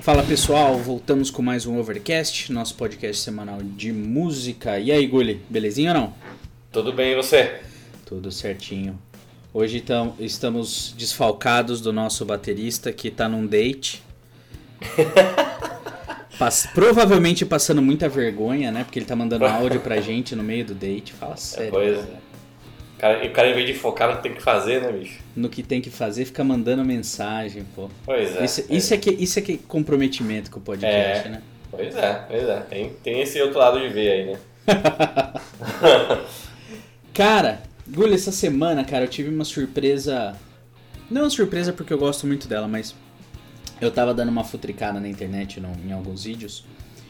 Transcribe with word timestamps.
Fala 0.00 0.22
pessoal, 0.22 0.78
voltamos 0.78 1.30
com 1.30 1.42
mais 1.42 1.66
um 1.66 1.78
Overcast, 1.78 2.50
nosso 2.50 2.74
podcast 2.74 3.22
semanal 3.22 3.58
de 3.62 3.92
música. 3.92 4.78
E 4.78 4.90
aí, 4.90 5.06
Gulli, 5.06 5.42
belezinha 5.50 5.92
ou 5.92 6.00
não? 6.00 6.14
Tudo 6.72 6.90
bem 6.90 7.12
e 7.12 7.16
você? 7.16 7.60
Tudo 8.06 8.32
certinho. 8.32 8.98
Hoje 9.52 9.82
tam, 9.82 10.14
estamos 10.18 10.94
desfalcados 10.96 11.82
do 11.82 11.92
nosso 11.92 12.24
baterista 12.24 12.90
que 12.94 13.10
tá 13.10 13.28
num 13.28 13.46
date. 13.46 14.02
Pass, 16.38 16.66
provavelmente 16.72 17.44
passando 17.44 17.82
muita 17.82 18.08
vergonha, 18.08 18.72
né? 18.72 18.84
Porque 18.84 18.98
ele 18.98 19.06
tá 19.06 19.14
mandando 19.14 19.44
áudio 19.46 19.80
pra 19.80 20.00
gente 20.00 20.34
no 20.34 20.42
meio 20.42 20.64
do 20.64 20.74
date. 20.74 21.12
Fala 21.12 21.36
sério. 21.36 21.72
Pois 21.72 21.98
é. 21.98 22.29
O 23.00 23.02
cara, 23.02 23.26
o 23.26 23.30
cara, 23.30 23.48
em 23.48 23.54
vez 23.54 23.66
de 23.66 23.72
focar 23.72 24.10
no 24.10 24.16
que 24.18 24.22
tem 24.24 24.34
que 24.34 24.42
fazer, 24.42 24.82
né, 24.82 24.92
bicho? 24.92 25.20
No 25.34 25.48
que 25.48 25.62
tem 25.62 25.80
que 25.80 25.88
fazer, 25.88 26.26
fica 26.26 26.44
mandando 26.44 26.84
mensagem, 26.84 27.64
pô. 27.74 27.88
Pois 28.04 28.36
é. 28.36 28.44
Isso, 28.44 28.64
isso 28.68 28.92
é. 28.92 28.98
que, 28.98 29.10
isso 29.10 29.38
é 29.38 29.42
que 29.42 29.56
comprometimento 29.56 30.50
com 30.50 30.58
o 30.60 30.62
podcast, 30.62 31.26
É. 31.28 31.30
né? 31.30 31.42
Pois 31.70 31.96
é, 31.96 32.24
pois 32.28 32.42
é. 32.46 32.60
Tem, 32.68 32.90
tem 33.02 33.22
esse 33.22 33.40
outro 33.40 33.58
lado 33.58 33.80
de 33.80 33.88
ver 33.88 34.10
aí, 34.10 34.24
né? 34.32 34.38
Cara, 37.14 37.62
Gulli, 37.88 38.14
essa 38.14 38.32
semana, 38.32 38.84
cara, 38.84 39.04
eu 39.04 39.08
tive 39.08 39.30
uma 39.30 39.44
surpresa. 39.46 40.36
Não 41.10 41.22
uma 41.22 41.30
surpresa 41.30 41.72
porque 41.72 41.92
eu 41.94 41.98
gosto 41.98 42.26
muito 42.26 42.46
dela, 42.46 42.68
mas 42.68 42.94
eu 43.80 43.90
tava 43.90 44.12
dando 44.12 44.28
uma 44.28 44.44
futricada 44.44 45.00
na 45.00 45.08
internet 45.08 45.58
no- 45.58 45.72
em 45.86 45.90
alguns 45.92 46.24
vídeos 46.24 46.64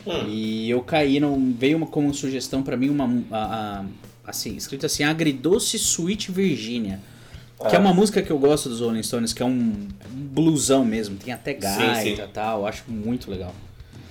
Hum. 0.07 0.27
e 0.29 0.71
eu 0.71 0.81
caí, 0.83 1.19
num, 1.21 1.53
veio 1.53 1.77
uma, 1.77 1.87
como 1.87 2.15
sugestão 2.15 2.63
pra 2.63 2.77
mim 2.77 2.89
uma. 2.91 3.05
a- 3.33 3.81
a- 3.81 3.85
assim, 4.27 4.57
escrito 4.57 4.87
assim: 4.87 5.03
Agridoce 5.03 5.77
Sweet 5.77 6.31
Virginia. 6.31 7.01
Que 7.69 7.77
é 7.77 7.79
uma 7.79 7.93
música 7.93 8.23
que 8.23 8.31
eu 8.31 8.39
gosto 8.39 8.71
dos 8.71 8.81
Rolling 8.81 9.03
Stones, 9.03 9.35
que 9.35 9.43
é 9.43 9.45
um 9.45 9.87
blusão 10.11 10.83
mesmo, 10.83 11.19
tem 11.19 11.31
até 11.31 11.53
gaita 11.53 12.23
e 12.23 12.29
tal, 12.29 12.67
acho 12.67 12.85
muito 12.89 13.31
legal. 13.31 13.55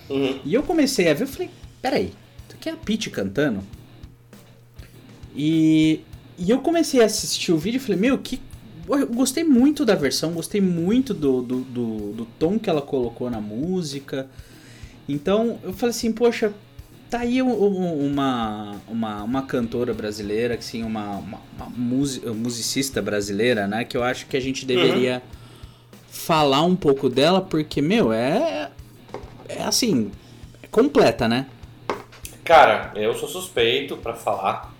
Uhum. 0.07 0.39
E 0.45 0.53
eu 0.53 0.61
comecei 0.61 1.09
a 1.09 1.15
ver, 1.15 1.23
eu 1.23 1.27
falei, 1.27 1.49
peraí, 1.81 2.13
isso 2.47 2.55
aqui 2.55 2.69
é 2.69 2.73
a 2.73 2.75
Peach 2.75 3.09
cantando? 3.09 3.63
E, 5.35 6.01
e 6.37 6.49
eu 6.49 6.59
comecei 6.59 7.01
a 7.01 7.05
assistir 7.05 7.51
o 7.51 7.57
vídeo 7.57 7.77
e 7.77 7.79
falei, 7.79 7.99
meu, 7.99 8.17
que. 8.17 8.39
Eu 8.87 9.07
gostei 9.07 9.43
muito 9.43 9.85
da 9.85 9.93
versão, 9.93 10.31
gostei 10.33 10.59
muito 10.59 11.13
do, 11.13 11.43
do, 11.43 11.61
do, 11.61 12.11
do 12.13 12.25
tom 12.39 12.57
que 12.57 12.69
ela 12.69 12.81
colocou 12.81 13.29
na 13.29 13.39
música. 13.39 14.27
Então 15.07 15.59
eu 15.63 15.73
falei 15.73 15.91
assim, 15.91 16.11
poxa, 16.11 16.51
tá 17.09 17.19
aí 17.19 17.41
um- 17.41 17.49
um- 17.51 18.07
uma, 18.07 18.75
uma, 18.87 19.23
uma 19.23 19.41
cantora 19.43 19.93
brasileira, 19.93 20.55
que 20.57 20.63
sim, 20.63 20.83
uma, 20.83 21.17
uma, 21.17 21.39
uma 21.57 21.65
musi- 21.75 22.21
musicista 22.27 23.01
brasileira, 23.01 23.67
né? 23.67 23.83
Que 23.83 23.97
eu 23.97 24.03
acho 24.03 24.27
que 24.27 24.37
a 24.37 24.39
gente 24.39 24.65
deveria 24.65 25.21
falar 26.09 26.63
um 26.63 26.75
pouco 26.75 27.09
dela, 27.09 27.41
porque, 27.41 27.81
meu, 27.81 28.11
é. 28.13 28.71
É 29.47 29.63
assim, 29.63 30.11
é 30.61 30.67
completa, 30.67 31.27
né? 31.27 31.47
Cara, 32.43 32.91
eu 32.95 33.15
sou 33.15 33.27
suspeito 33.27 33.97
pra 33.97 34.13
falar. 34.13 34.73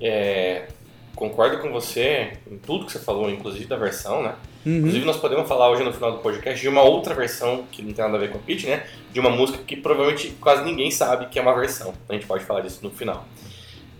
É, 0.00 0.68
concordo 1.14 1.58
com 1.58 1.70
você 1.70 2.38
em 2.50 2.58
tudo 2.58 2.84
que 2.86 2.92
você 2.92 2.98
falou, 2.98 3.30
inclusive 3.30 3.64
da 3.66 3.76
versão, 3.76 4.22
né? 4.22 4.34
Uhum. 4.64 4.78
Inclusive, 4.78 5.06
nós 5.06 5.16
podemos 5.16 5.48
falar 5.48 5.70
hoje 5.70 5.82
no 5.82 5.92
final 5.92 6.12
do 6.12 6.18
podcast 6.18 6.60
de 6.60 6.68
uma 6.68 6.82
outra 6.82 7.14
versão 7.14 7.64
que 7.72 7.82
não 7.82 7.92
tem 7.92 8.04
nada 8.04 8.16
a 8.16 8.20
ver 8.20 8.30
com 8.30 8.38
a 8.38 8.40
Peach, 8.40 8.66
né? 8.66 8.86
De 9.12 9.18
uma 9.18 9.30
música 9.30 9.58
que 9.64 9.76
provavelmente 9.76 10.30
quase 10.40 10.64
ninguém 10.64 10.90
sabe 10.90 11.26
que 11.26 11.38
é 11.38 11.42
uma 11.42 11.54
versão. 11.54 11.94
A 12.08 12.12
gente 12.12 12.26
pode 12.26 12.44
falar 12.44 12.60
disso 12.60 12.80
no 12.82 12.90
final. 12.90 13.26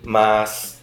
Mas, 0.03 0.81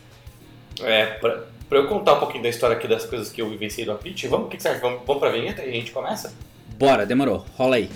é, 0.82 1.06
pra, 1.06 1.44
pra 1.70 1.78
eu 1.78 1.88
contar 1.88 2.14
um 2.14 2.20
pouquinho 2.20 2.44
da 2.44 2.50
história 2.50 2.76
aqui 2.76 2.88
das 2.88 3.06
coisas 3.06 3.32
que 3.32 3.42
eu 3.42 3.50
vivenciei 3.50 3.86
do 3.86 3.94
Peach, 3.96 4.28
vamos, 4.28 4.48
o 4.48 4.50
que, 4.50 4.58
que 4.58 4.64
você 4.64 4.70
acha? 4.70 4.80
Vamos, 4.80 5.02
vamos 5.06 5.20
pra 5.20 5.30
vinheta 5.30 5.64
e 5.64 5.70
a 5.70 5.74
gente 5.74 5.92
começa? 5.92 6.34
Bora, 6.78 7.06
demorou. 7.06 7.46
Rola 7.56 7.76
aí. 7.76 7.90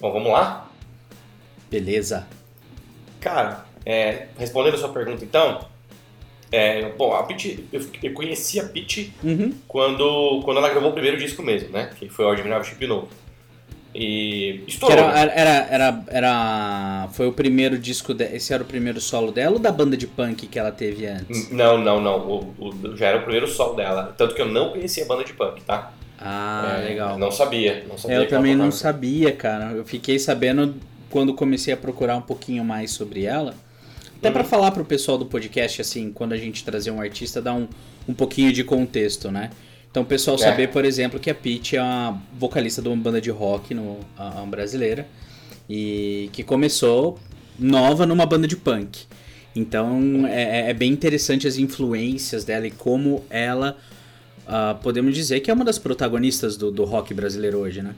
Bom, 0.00 0.12
vamos 0.12 0.32
lá? 0.32 0.68
Beleza. 1.68 2.26
Cara, 3.20 3.64
é, 3.84 4.28
respondendo 4.38 4.74
a 4.74 4.78
sua 4.78 4.88
pergunta 4.88 5.24
então, 5.24 5.68
é, 6.52 6.90
bom, 6.96 7.12
a 7.14 7.22
Peach, 7.22 7.64
eu, 7.72 7.80
eu 8.02 8.12
conheci 8.12 8.58
a 8.60 8.64
Peach 8.64 9.12
Uhum. 9.22 9.52
quando, 9.68 10.40
quando 10.44 10.58
ela 10.58 10.68
gravou 10.68 10.90
o 10.90 10.92
primeiro 10.92 11.16
disco 11.16 11.42
mesmo, 11.42 11.68
né? 11.70 11.90
Que 11.98 12.08
foi 12.08 12.24
o 12.24 12.30
Admirável 12.30 12.64
Chip 12.64 12.86
Novo. 12.86 13.08
E 13.92 14.62
estourou. 14.68 14.96
era, 14.98 15.26
né? 15.26 15.32
era, 15.34 15.50
era, 15.68 16.04
era. 16.08 17.08
Foi 17.12 17.26
o 17.26 17.32
primeiro 17.32 17.76
disco. 17.76 18.14
De, 18.14 18.24
esse 18.24 18.54
era 18.54 18.62
o 18.62 18.66
primeiro 18.66 19.00
solo 19.00 19.32
dela 19.32 19.54
ou 19.54 19.58
da 19.58 19.72
banda 19.72 19.96
de 19.96 20.06
punk 20.06 20.46
que 20.46 20.58
ela 20.58 20.70
teve 20.70 21.06
antes? 21.06 21.50
Não, 21.50 21.76
não, 21.76 22.00
não. 22.00 22.18
O, 22.20 22.54
o- 22.58 22.96
já 22.96 23.08
era 23.08 23.18
o 23.18 23.22
primeiro 23.22 23.48
solo 23.48 23.74
dela. 23.74 24.14
Tanto 24.16 24.34
que 24.36 24.40
eu 24.42 24.46
não 24.46 24.70
conhecia 24.70 25.04
a 25.04 25.08
banda 25.08 25.24
de 25.24 25.32
punk, 25.32 25.60
tá? 25.62 25.92
Ah, 26.20 26.78
É, 26.80 26.84
legal. 26.88 27.18
Não 27.18 27.32
sabia. 27.32 27.84
Não 27.88 27.98
sabia 27.98 28.18
eu 28.18 28.28
também 28.28 28.54
não 28.54 28.70
sabia, 28.70 29.32
cara. 29.32 29.72
Eu 29.72 29.84
fiquei 29.84 30.20
sabendo 30.20 30.76
quando 31.10 31.34
comecei 31.34 31.74
a 31.74 31.76
procurar 31.76 32.16
um 32.16 32.22
pouquinho 32.22 32.64
mais 32.64 32.92
sobre 32.92 33.24
ela. 33.24 33.54
Até 34.20 34.30
pra 34.30 34.44
falar 34.44 34.70
pro 34.70 34.84
pessoal 34.84 35.16
do 35.16 35.24
podcast, 35.26 35.80
assim, 35.80 36.12
quando 36.12 36.34
a 36.34 36.36
gente 36.36 36.62
trazer 36.62 36.90
um 36.90 37.00
artista, 37.00 37.40
dar 37.40 37.54
um, 37.54 37.66
um 38.06 38.12
pouquinho 38.12 38.52
de 38.52 38.62
contexto, 38.62 39.30
né? 39.30 39.50
Então 39.90 40.02
o 40.02 40.06
pessoal 40.06 40.36
É. 40.36 40.40
saber, 40.40 40.68
por 40.68 40.84
exemplo, 40.84 41.18
que 41.18 41.30
a 41.30 41.34
Peach 41.34 41.74
é 41.76 41.82
uma 41.82 42.22
vocalista 42.38 42.82
de 42.82 42.88
uma 42.88 42.96
banda 42.96 43.20
de 43.20 43.30
rock 43.30 43.72
no, 43.74 43.98
a, 44.16 44.42
a 44.42 44.46
brasileira 44.46 45.08
e 45.68 46.28
que 46.32 46.44
começou 46.44 47.18
nova 47.58 48.04
numa 48.06 48.26
banda 48.26 48.46
de 48.46 48.56
punk. 48.56 49.06
Então 49.56 50.26
é, 50.26 50.66
é- 50.66 50.70
é 50.70 50.74
bem 50.74 50.92
interessante 50.92 51.46
as 51.48 51.56
influências 51.56 52.44
dela 52.44 52.66
e 52.66 52.70
como 52.70 53.24
ela, 53.30 53.78
ah, 54.46 54.76
podemos 54.82 55.14
dizer 55.14 55.40
que 55.40 55.50
é 55.50 55.54
uma 55.54 55.64
das 55.64 55.78
protagonistas 55.78 56.56
do, 56.58 56.70
do 56.70 56.84
rock 56.84 57.12
brasileiro 57.14 57.58
hoje, 57.58 57.80
né? 57.82 57.94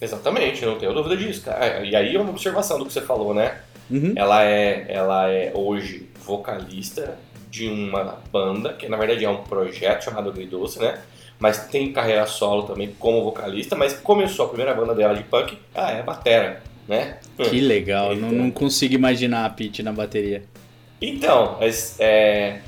Exatamente, 0.00 0.64
não 0.64 0.78
tenho 0.78 0.92
dúvida 0.92 1.16
disso, 1.16 1.40
cara. 1.40 1.84
E 1.84 1.96
aí 1.96 2.14
é 2.14 2.20
uma 2.20 2.30
observação 2.30 2.78
do 2.78 2.84
que 2.86 2.92
você 2.92 3.00
falou, 3.00 3.32
né? 3.34 3.56
Uhum. 3.90 4.12
Ela 4.16 4.44
é, 4.44 4.86
ela 4.88 5.28
é 5.30 5.52
hoje 5.54 6.08
vocalista 6.24 7.18
de 7.50 7.68
uma 7.68 8.18
banda, 8.32 8.72
que 8.72 8.88
na 8.88 8.96
verdade 8.96 9.24
é 9.24 9.28
um 9.28 9.42
projeto 9.44 10.04
chamado 10.04 10.30
Agridoce, 10.30 10.78
né? 10.80 10.98
Mas 11.38 11.66
tem 11.66 11.92
carreira 11.92 12.26
solo 12.26 12.62
também 12.64 12.94
como 12.98 13.22
vocalista, 13.22 13.76
mas 13.76 13.92
começou 13.94 14.46
a 14.46 14.48
primeira 14.48 14.72
banda 14.74 14.94
dela 14.94 15.14
de 15.14 15.22
punk, 15.24 15.58
ah, 15.74 15.90
é 15.90 16.02
batera, 16.02 16.62
né? 16.88 17.18
Que 17.36 17.60
legal, 17.60 18.14
não, 18.16 18.28
Então. 18.28 18.38
não 18.44 18.50
consigo 18.50 18.94
imaginar 18.94 19.44
a 19.44 19.50
Peach 19.50 19.82
na 19.82 19.92
bateria. 19.92 20.42
Então, 21.00 21.58
é, 21.98 22.60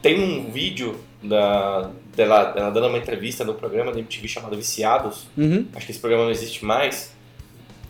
tem 0.00 0.20
um 0.22 0.50
vídeo 0.50 1.00
da, 1.22 1.90
dela, 2.14 2.44
dela 2.52 2.70
dando 2.70 2.86
uma 2.88 2.98
entrevista 2.98 3.44
no 3.44 3.54
programa 3.54 3.92
da 3.92 3.98
MTV 3.98 4.28
chamado 4.28 4.56
Viciados, 4.56 5.26
Uhum. 5.36 5.66
acho 5.74 5.86
que 5.86 5.92
esse 5.92 6.00
programa 6.00 6.24
não 6.24 6.30
existe 6.30 6.64
mais, 6.64 7.12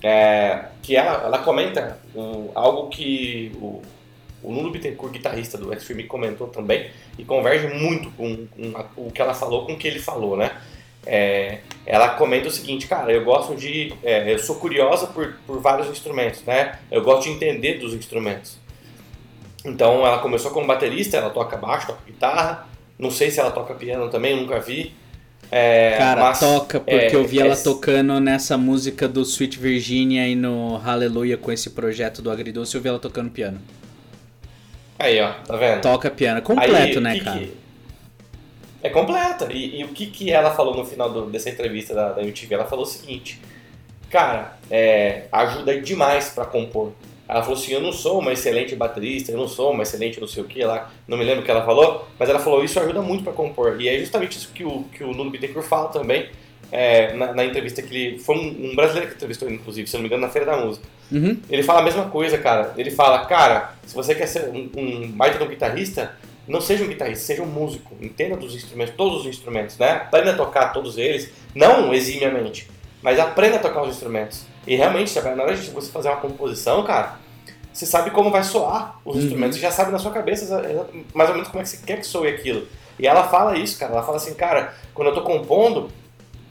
é, 0.02 0.64
que 0.82 0.96
ela, 0.96 1.22
ela 1.24 1.38
comenta 1.38 1.98
um, 2.14 2.50
algo 2.54 2.88
que 2.88 3.52
o, 3.56 3.80
o 4.42 4.52
Nuno 4.52 4.70
Bittencourt, 4.70 5.12
guitarrista 5.12 5.56
do 5.58 5.72
Extreme, 5.72 6.04
comentou 6.04 6.48
também, 6.48 6.90
e 7.18 7.24
converge 7.24 7.68
muito 7.68 8.10
com, 8.12 8.46
com 8.46 8.76
a- 8.76 8.86
o 8.96 9.10
que 9.10 9.22
ela 9.22 9.34
falou 9.34 9.66
com 9.66 9.72
o 9.74 9.76
que 9.78 9.86
ele 9.86 9.98
falou, 10.00 10.36
né? 10.36 10.50
É, 11.04 11.58
ela 11.84 12.10
comenta 12.10 12.46
o 12.46 12.50
seguinte, 12.50 12.86
cara, 12.86 13.12
eu 13.12 13.24
gosto 13.24 13.56
de. 13.56 13.92
é, 14.04 14.32
eu 14.32 14.38
sou 14.38 14.56
curiosa 14.56 15.08
por, 15.08 15.34
por 15.46 15.58
vários 15.60 15.88
instrumentos, 15.88 16.42
né? 16.44 16.78
Eu 16.90 17.02
gosto 17.02 17.24
de 17.24 17.30
entender 17.30 17.78
dos 17.78 17.92
instrumentos. 17.94 18.56
Então 19.64 20.04
ela 20.06 20.18
começou 20.18 20.50
como 20.50 20.66
baterista, 20.66 21.16
ela 21.16 21.30
toca 21.30 21.56
baixo, 21.56 21.86
toca 21.88 22.00
guitarra. 22.06 22.66
Não 22.98 23.10
sei 23.10 23.30
se 23.30 23.40
ela 23.40 23.50
toca 23.50 23.74
piano 23.74 24.08
também, 24.10 24.36
nunca 24.36 24.60
vi. 24.60 24.94
É, 25.54 25.96
Cara, 25.98 26.20
mas, 26.22 26.40
toca, 26.40 26.80
porque 26.80 26.94
é, 26.94 27.14
eu 27.14 27.26
vi 27.26 27.38
ela 27.38 27.54
tocando 27.54 28.18
nessa 28.18 28.56
música 28.56 29.06
do 29.06 29.20
Sweet 29.20 29.58
Virginia 29.58 30.26
e 30.26 30.34
no 30.34 30.76
Hallelujah 30.78 31.36
com 31.36 31.52
esse 31.52 31.68
projeto 31.68 32.22
do 32.22 32.30
Agridoce, 32.30 32.74
eu 32.74 32.80
vi 32.80 32.88
ela 32.88 32.98
tocando 32.98 33.30
piano. 33.30 33.60
Aí, 34.98 35.20
ó, 35.20 35.30
tá 35.46 35.54
vendo? 35.56 35.82
Toca 35.82 36.10
piano, 36.10 36.38
é 36.38 36.40
completo, 36.40 36.72
Aí, 36.74 37.00
né, 37.00 37.14
que 37.18 37.20
cara? 37.20 37.38
que- 37.38 37.52
É 38.82 38.88
completa. 38.88 39.48
E, 39.52 39.80
e 39.80 39.84
o 39.84 39.88
que, 39.88 40.06
que 40.06 40.30
ela 40.32 40.52
falou 40.54 40.74
no 40.74 40.84
final 40.86 41.12
do- 41.12 41.26
dessa 41.26 41.50
entrevista 41.50 41.94
da, 41.94 42.12
da 42.12 42.22
MTV? 42.22 42.54
Ela 42.54 42.64
falou 42.64 42.84
o 42.84 42.88
seguinte, 42.88 43.38
cara, 44.10 44.56
é, 44.70 45.24
ajuda 45.30 45.78
demais 45.82 46.30
pra 46.30 46.46
compor. 46.46 46.92
Ela 47.28 47.42
falou 47.42 47.58
assim, 47.58 47.72
eu 47.72 47.80
não 47.80 47.92
sou 47.92 48.18
uma 48.18 48.32
excelente 48.32 48.74
baterista, 48.76 49.32
eu 49.32 49.38
não 49.38 49.48
sou 49.48 49.72
uma 49.72 49.84
excelente 49.84 50.20
não 50.20 50.28
sei 50.28 50.42
o 50.42 50.46
que 50.46 50.62
lá, 50.64 50.90
não 51.06 51.16
me 51.16 51.24
lembro 51.24 51.42
o 51.42 51.44
que 51.44 51.50
ela 51.50 51.64
falou, 51.64 52.06
mas 52.18 52.28
ela 52.28 52.38
falou, 52.38 52.62
isso 52.62 52.78
ajuda 52.78 53.00
muito 53.00 53.24
pra 53.24 53.32
compor. 53.32 53.80
E 53.80 53.88
é 53.88 53.98
justamente 53.98 54.36
isso 54.36 54.50
que 54.52 54.64
o, 54.64 54.84
que 54.84 55.02
o 55.02 55.12
Nuno 55.12 55.30
Bittencourt 55.30 55.66
fala 55.66 55.88
também, 55.88 56.28
é, 56.70 57.12
na, 57.14 57.32
na 57.32 57.44
entrevista 57.44 57.82
que 57.82 57.94
ele... 57.94 58.18
Foi 58.18 58.36
um, 58.36 58.70
um 58.70 58.76
brasileiro 58.76 59.08
que 59.08 59.16
entrevistou 59.16 59.50
inclusive, 59.50 59.86
se 59.88 59.94
não 59.94 60.00
me 60.00 60.08
engano, 60.08 60.22
na 60.22 60.28
Feira 60.28 60.50
da 60.50 60.56
Música. 60.56 60.86
Uhum. 61.10 61.38
Ele 61.48 61.62
fala 61.62 61.80
a 61.80 61.82
mesma 61.82 62.08
coisa, 62.08 62.38
cara. 62.38 62.72
Ele 62.76 62.90
fala, 62.90 63.26
cara, 63.26 63.74
se 63.86 63.94
você 63.94 64.14
quer 64.14 64.26
ser 64.26 64.48
um, 64.48 64.70
um 64.76 65.10
baita 65.12 65.38
de 65.38 65.44
um 65.44 65.48
guitarrista, 65.48 66.16
não 66.48 66.60
seja 66.60 66.84
um 66.84 66.88
guitarrista, 66.88 67.24
seja 67.24 67.42
um 67.42 67.46
músico. 67.46 67.94
Entenda 68.00 68.36
dos 68.36 68.54
instrumentos, 68.54 68.94
todos 68.96 69.20
os 69.20 69.26
instrumentos, 69.26 69.76
né? 69.78 69.90
Aprenda 69.90 70.32
a 70.32 70.36
tocar 70.36 70.72
todos 70.72 70.96
eles, 70.98 71.30
não 71.54 71.92
eximiamente, 71.92 72.68
mas 73.02 73.18
aprenda 73.18 73.56
a 73.56 73.60
tocar 73.60 73.82
os 73.82 73.90
instrumentos. 73.90 74.46
E 74.66 74.76
realmente, 74.76 75.18
na 75.20 75.42
hora 75.42 75.56
de 75.56 75.70
você 75.70 75.90
fazer 75.90 76.08
uma 76.08 76.18
composição, 76.18 76.82
cara, 76.84 77.16
você 77.72 77.84
sabe 77.86 78.10
como 78.10 78.30
vai 78.30 78.44
soar 78.44 79.00
os 79.04 79.16
Uhum. 79.16 79.22
instrumentos, 79.22 79.56
você 79.56 79.62
já 79.62 79.70
sabe 79.72 79.90
na 79.90 79.98
sua 79.98 80.10
cabeça 80.12 80.62
mais 81.14 81.28
ou 81.30 81.34
menos 81.34 81.48
como 81.48 81.60
é 81.60 81.64
que 81.64 81.70
você 81.70 81.78
quer 81.84 81.98
que 81.98 82.06
soe 82.06 82.28
aquilo. 82.28 82.66
E 82.98 83.06
ela 83.06 83.24
fala 83.28 83.56
isso, 83.56 83.78
cara, 83.78 83.92
ela 83.92 84.02
fala 84.02 84.18
assim, 84.18 84.34
cara, 84.34 84.74
quando 84.94 85.08
eu 85.08 85.14
tô 85.14 85.22
compondo, 85.22 85.90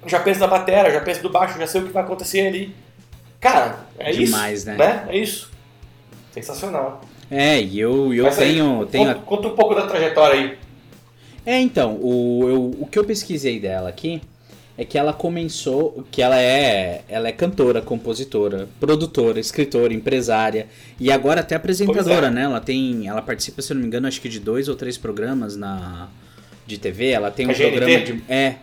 já 0.05 0.19
penso 0.19 0.39
na 0.39 0.47
bateria, 0.47 0.91
já 0.91 0.99
penso 1.01 1.21
do 1.21 1.29
baixo, 1.29 1.57
já 1.59 1.67
sei 1.67 1.81
o 1.81 1.85
que 1.85 1.93
vai 1.93 2.03
acontecer 2.03 2.47
ali. 2.47 2.75
Cara, 3.39 3.85
é 3.97 4.11
Demais, 4.11 4.59
isso. 4.59 4.67
né? 4.67 4.77
né? 4.77 5.05
É 5.09 5.17
isso. 5.17 5.51
Sensacional. 6.31 7.01
É, 7.29 7.61
e 7.61 7.79
eu, 7.79 8.13
eu 8.13 8.25
Mas 8.25 8.39
aí, 8.39 8.53
tenho. 8.55 8.85
tenho 8.87 9.07
Conta, 9.07 9.19
conta 9.25 9.47
um 9.47 9.55
pouco 9.55 9.75
da 9.75 9.87
trajetória 9.87 10.39
aí. 10.39 10.57
É, 11.45 11.59
então, 11.59 11.97
o, 12.01 12.45
eu, 12.47 12.71
o 12.81 12.87
que 12.87 12.99
eu 12.99 13.03
pesquisei 13.03 13.59
dela 13.59 13.89
aqui 13.89 14.21
é 14.81 14.85
que 14.85 14.97
ela 14.97 15.13
começou, 15.13 16.03
que 16.09 16.23
ela 16.23 16.41
é, 16.41 17.03
ela 17.07 17.27
é 17.27 17.31
cantora, 17.31 17.83
compositora, 17.83 18.67
produtora, 18.79 19.39
escritora, 19.39 19.93
empresária 19.93 20.65
e 20.99 21.11
agora 21.11 21.41
até 21.41 21.53
apresentadora, 21.53 22.27
é. 22.27 22.31
né? 22.31 22.41
Ela 22.45 22.59
tem, 22.59 23.07
ela 23.07 23.21
participa, 23.21 23.61
se 23.61 23.75
não 23.75 23.81
me 23.81 23.85
engano, 23.85 24.07
acho 24.07 24.19
que 24.19 24.27
de 24.27 24.39
dois 24.39 24.67
ou 24.67 24.75
três 24.75 24.97
programas 24.97 25.55
na 25.55 26.09
de 26.65 26.79
TV. 26.79 27.09
Ela 27.09 27.29
tem 27.29 27.45
um 27.45 27.51
A 27.51 27.53
GNT? 27.53 27.69
programa 27.69 28.05
de, 28.05 28.23
é, 28.27 28.55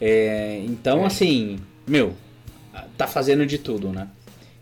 é, 0.00 0.62
então 0.64 1.02
É. 1.02 1.06
assim, 1.06 1.58
meu, 1.86 2.14
tá 2.96 3.06
fazendo 3.06 3.44
de 3.44 3.58
tudo, 3.58 3.90
né? 3.90 4.08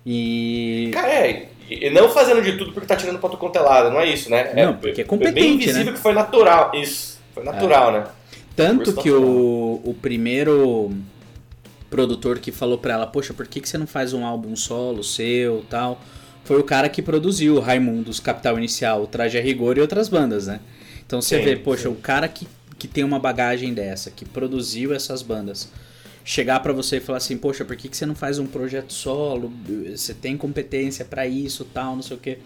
E 0.05 0.91
Cara, 0.93 1.09
é. 1.09 1.49
E 1.71 1.89
não 1.91 2.11
fazendo 2.11 2.43
de 2.43 2.59
tudo 2.59 2.73
porque 2.73 2.89
tá 2.89 2.97
tirando 2.97 3.21
pra 3.21 3.31
quanto 3.31 3.57
é 3.57 3.61
lado, 3.61 3.91
não 3.91 4.01
é 4.01 4.09
isso, 4.09 4.29
né? 4.29 4.53
Não, 4.57 4.75
porque 4.77 5.03
é 5.03 5.05
competente, 5.05 5.41
bem 5.41 5.57
visível 5.57 5.85
né? 5.85 5.93
que 5.93 6.01
foi 6.01 6.13
natural. 6.13 6.73
Isso. 6.75 7.21
Foi 7.33 7.45
natural, 7.45 7.93
né? 7.93 8.05
Tanto 8.57 8.95
que 8.95 9.11
o, 9.11 9.81
o 9.85 9.95
primeiro 9.95 10.93
produtor 11.91 12.39
que 12.39 12.53
falou 12.53 12.79
pra 12.79 12.95
ela, 12.95 13.07
poxa, 13.07 13.35
por 13.35 13.47
que, 13.47 13.61
que 13.61 13.69
você 13.69 13.79
não 13.79 13.87
faz 13.87 14.13
um 14.13 14.25
álbum 14.25 14.55
solo 14.57 15.03
seu 15.03 15.65
tal? 15.69 16.01
Foi 16.45 16.59
o 16.59 16.65
cara 16.65 16.89
que 16.89 17.01
produziu 17.01 17.57
o 17.57 17.61
Raimundos, 17.61 18.21
Capital 18.21 18.59
Inicial, 18.59 19.03
o 19.03 19.07
Traje 19.07 19.39
a 19.39 19.41
Rigor 19.41 19.79
e 19.79 19.81
outras 19.81 20.09
bandas, 20.09 20.47
né? 20.47 20.61
Então 21.07 21.21
você 21.23 21.39
Sim, 21.39 21.45
vê, 21.45 21.57
poxa, 21.57 21.85
sim. 21.85 21.89
o 21.89 21.95
cara 21.95 22.29
que, 22.29 22.47
que 22.79 22.87
tem 22.87 23.03
uma 23.03 23.19
bagagem 23.19 23.73
dessa, 23.73 24.11
que 24.11 24.25
produziu 24.25 24.93
essas 24.95 25.23
bandas, 25.23 25.71
chegar 26.25 26.61
pra 26.61 26.73
você 26.73 26.99
e 26.99 27.01
falar 27.01 27.19
assim, 27.19 27.37
poxa, 27.37 27.65
por 27.65 27.77
que, 27.77 27.89
que 27.89 27.97
você 27.97 28.07
não 28.07 28.15
faz 28.15 28.39
um 28.39 28.47
projeto 28.47 28.93
solo? 28.93 29.53
Você 29.95 30.15
tem 30.15 30.37
competência 30.37 31.05
pra 31.05 31.27
isso, 31.27 31.65
tal, 31.65 31.95
não 31.97 32.03
sei 32.03 32.17
o 32.17 32.21
quê. 32.21 32.39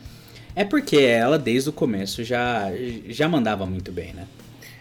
É 0.55 0.65
porque 0.65 0.97
ela, 0.97 1.39
desde 1.39 1.71
o 1.71 1.73
começo, 1.73 2.25
já, 2.25 2.71
já 3.09 3.29
mandava 3.29 3.65
muito 3.65 3.93
bem, 3.93 4.13
né? 4.13 4.27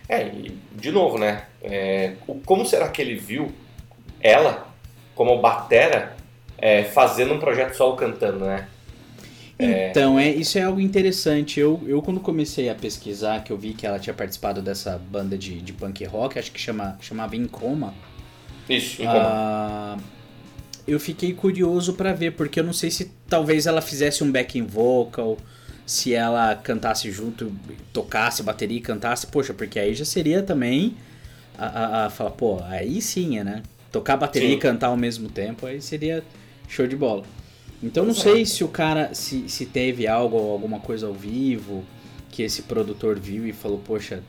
É, 0.09 0.25
e 0.27 0.57
de 0.73 0.91
novo, 0.91 1.17
né? 1.17 1.43
É, 1.61 2.13
como 2.45 2.65
será 2.65 2.87
que 2.89 3.01
ele 3.01 3.15
viu 3.15 3.51
ela, 4.21 4.67
como 5.15 5.39
batera, 5.41 6.15
é, 6.57 6.83
fazendo 6.83 7.33
um 7.33 7.39
projeto 7.39 7.73
solo 7.75 7.95
cantando, 7.95 8.45
né? 8.45 8.67
Então, 9.59 10.19
é, 10.19 10.29
isso 10.29 10.57
é 10.59 10.61
algo 10.61 10.79
interessante. 10.79 11.59
Eu, 11.59 11.81
eu, 11.87 12.01
quando 12.01 12.19
comecei 12.19 12.69
a 12.69 12.75
pesquisar, 12.75 13.43
que 13.43 13.51
eu 13.51 13.57
vi 13.57 13.73
que 13.73 13.87
ela 13.87 13.97
tinha 13.97 14.13
participado 14.13 14.61
dessa 14.61 14.97
banda 14.97 15.35
de, 15.35 15.59
de 15.61 15.73
punk 15.73 16.05
rock, 16.05 16.37
acho 16.37 16.51
que 16.51 16.59
chama, 16.59 16.95
chamava 17.01 17.35
Incoma, 17.35 17.93
Isso, 18.69 19.01
em 19.01 19.05
como? 19.05 19.17
ah, 19.19 19.97
eu 20.87 20.99
fiquei 20.99 21.33
curioso 21.33 21.93
pra 21.93 22.13
ver, 22.13 22.33
porque 22.33 22.59
eu 22.59 22.63
não 22.63 22.73
sei 22.73 22.91
se 22.91 23.11
talvez 23.27 23.65
ela 23.65 23.81
fizesse 23.81 24.23
um 24.23 24.31
backing 24.31 24.65
vocal, 24.65 25.37
se 25.87 26.13
ela 26.13 26.53
cantasse 26.53 27.09
junto, 27.09 27.49
tocasse 27.93 28.43
bateria 28.43 28.77
e 28.77 28.81
cantasse, 28.81 29.25
poxa, 29.25 29.53
porque 29.53 29.79
aí 29.79 29.93
já 29.93 30.03
seria 30.03 30.43
também 30.43 30.97
a, 31.57 31.65
a, 31.65 32.05
a 32.05 32.09
falar, 32.09 32.31
pô, 32.31 32.61
aí 32.65 33.01
sim, 33.01 33.41
né? 33.41 33.63
Tocar 33.89 34.17
bateria 34.17 34.49
Sim. 34.49 34.55
e 34.55 34.59
cantar 34.59 34.87
ao 34.87 34.97
mesmo 34.97 35.29
tempo, 35.29 35.65
aí 35.65 35.81
seria 35.81 36.21
show 36.67 36.85
de 36.85 36.97
bola. 36.97 37.23
Então 37.81 38.03
não 38.03 38.13
Pois 38.13 38.21
sei 38.21 38.41
é. 38.41 38.45
se 38.45 38.65
o 38.65 38.67
cara, 38.67 39.13
se, 39.13 39.47
se 39.47 39.65
teve 39.65 40.05
algo, 40.05 40.37
alguma 40.37 40.81
coisa 40.81 41.07
ao 41.07 41.13
vivo 41.13 41.85
que 42.29 42.43
esse 42.43 42.63
produtor 42.63 43.17
viu 43.17 43.47
e 43.47 43.53
falou, 43.53 43.79
poxa, 43.79 44.21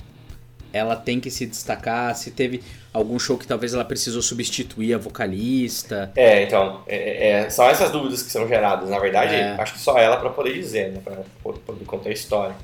ela 0.79 0.97
tem 0.97 1.21
que 1.21 1.31
se 1.31 1.45
destacar, 1.47 2.15
se 2.17 2.31
teve 2.31 2.63
algum 2.93 3.19
show 3.19 3.37
que 3.37 3.47
talvez 3.47 3.75
ela 3.75 3.85
precisou 3.85 4.23
substituir 4.23 4.95
a 4.95 4.99
vocalista. 4.99 6.11
É, 6.17 6.43
então, 6.45 6.83
é- 6.87 7.31
é, 7.45 7.51
são 7.51 7.69
essas 7.69 7.91
dúvidas 7.91 8.23
que 8.23 8.31
são 8.33 8.49
geradas. 8.49 8.89
Na 8.89 8.99
verdade, 8.99 9.35
É. 9.35 9.55
acho 9.61 9.75
que 9.75 9.81
só 9.81 9.99
ela 9.99 10.17
pra 10.17 10.31
poder 10.31 10.55
dizer, 10.55 10.93
né? 10.93 11.01
Pra 11.05 11.17
po- 11.43 11.53
poder 11.55 11.85
contar 11.85 12.09
a 12.09 12.13
história. 12.13 12.55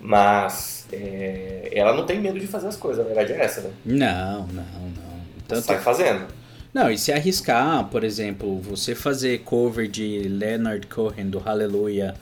Mas 0.00 0.86
é, 0.92 1.68
ela 1.72 1.92
não 1.92 2.06
tem 2.06 2.20
medo 2.20 2.38
de 2.38 2.46
fazer 2.46 2.68
as 2.68 2.76
coisas, 2.76 3.04
a 3.04 3.06
verdade 3.06 3.32
é 3.32 3.44
essa, 3.44 3.60
né? 3.62 3.70
Não, 3.84 4.46
não, 4.46 4.62
não. 4.62 5.18
Tanto 5.46 5.66
sai 5.66 5.78
fazendo. 5.78 6.26
Não, 6.72 6.90
e 6.90 6.98
se 6.98 7.10
arriscar, 7.12 7.84
por 7.86 8.04
exemplo, 8.04 8.60
você 8.60 8.94
fazer 8.94 9.38
cover 9.40 9.88
de 9.88 10.20
Leonard 10.28 10.86
Cohen 10.86 11.28
do 11.30 11.38
Hallelujah, 11.38 12.14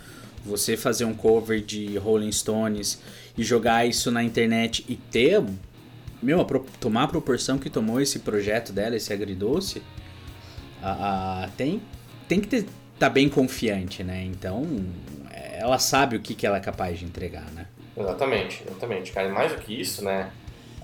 você 0.46 0.76
fazer 0.76 1.04
um 1.04 1.14
cover 1.14 1.60
de 1.60 1.96
Rolling 1.98 2.32
Stones 2.32 3.00
e 3.36 3.42
jogar 3.42 3.86
isso 3.86 4.10
na 4.10 4.22
internet 4.22 4.84
e 4.88 4.96
ter, 4.96 5.42
meu, 6.22 6.40
a 6.40 6.44
pro- 6.44 6.66
tomar 6.80 7.04
a 7.04 7.08
proporção 7.08 7.58
que 7.58 7.68
tomou 7.68 8.00
esse 8.00 8.20
projeto 8.20 8.72
dela, 8.72 8.96
esse 8.96 9.12
agridoce, 9.12 9.82
a, 10.82 11.44
a- 11.44 11.48
tem, 11.56 11.82
tem 12.28 12.40
que 12.40 12.56
estar 12.56 12.70
tá 12.98 13.10
bem 13.10 13.28
confiante, 13.28 14.02
né? 14.02 14.24
Então, 14.24 14.64
ela 15.52 15.78
sabe 15.78 16.16
o 16.16 16.20
que, 16.20 16.34
que 16.34 16.46
ela 16.46 16.56
é 16.56 16.60
capaz 16.60 16.98
de 16.98 17.04
entregar, 17.04 17.50
né? 17.52 17.66
Exatamente, 17.96 18.62
exatamente, 18.66 19.12
cara. 19.12 19.28
E 19.28 19.32
mais 19.32 19.52
do 19.52 19.58
que 19.58 19.78
isso, 19.78 20.04
né? 20.04 20.30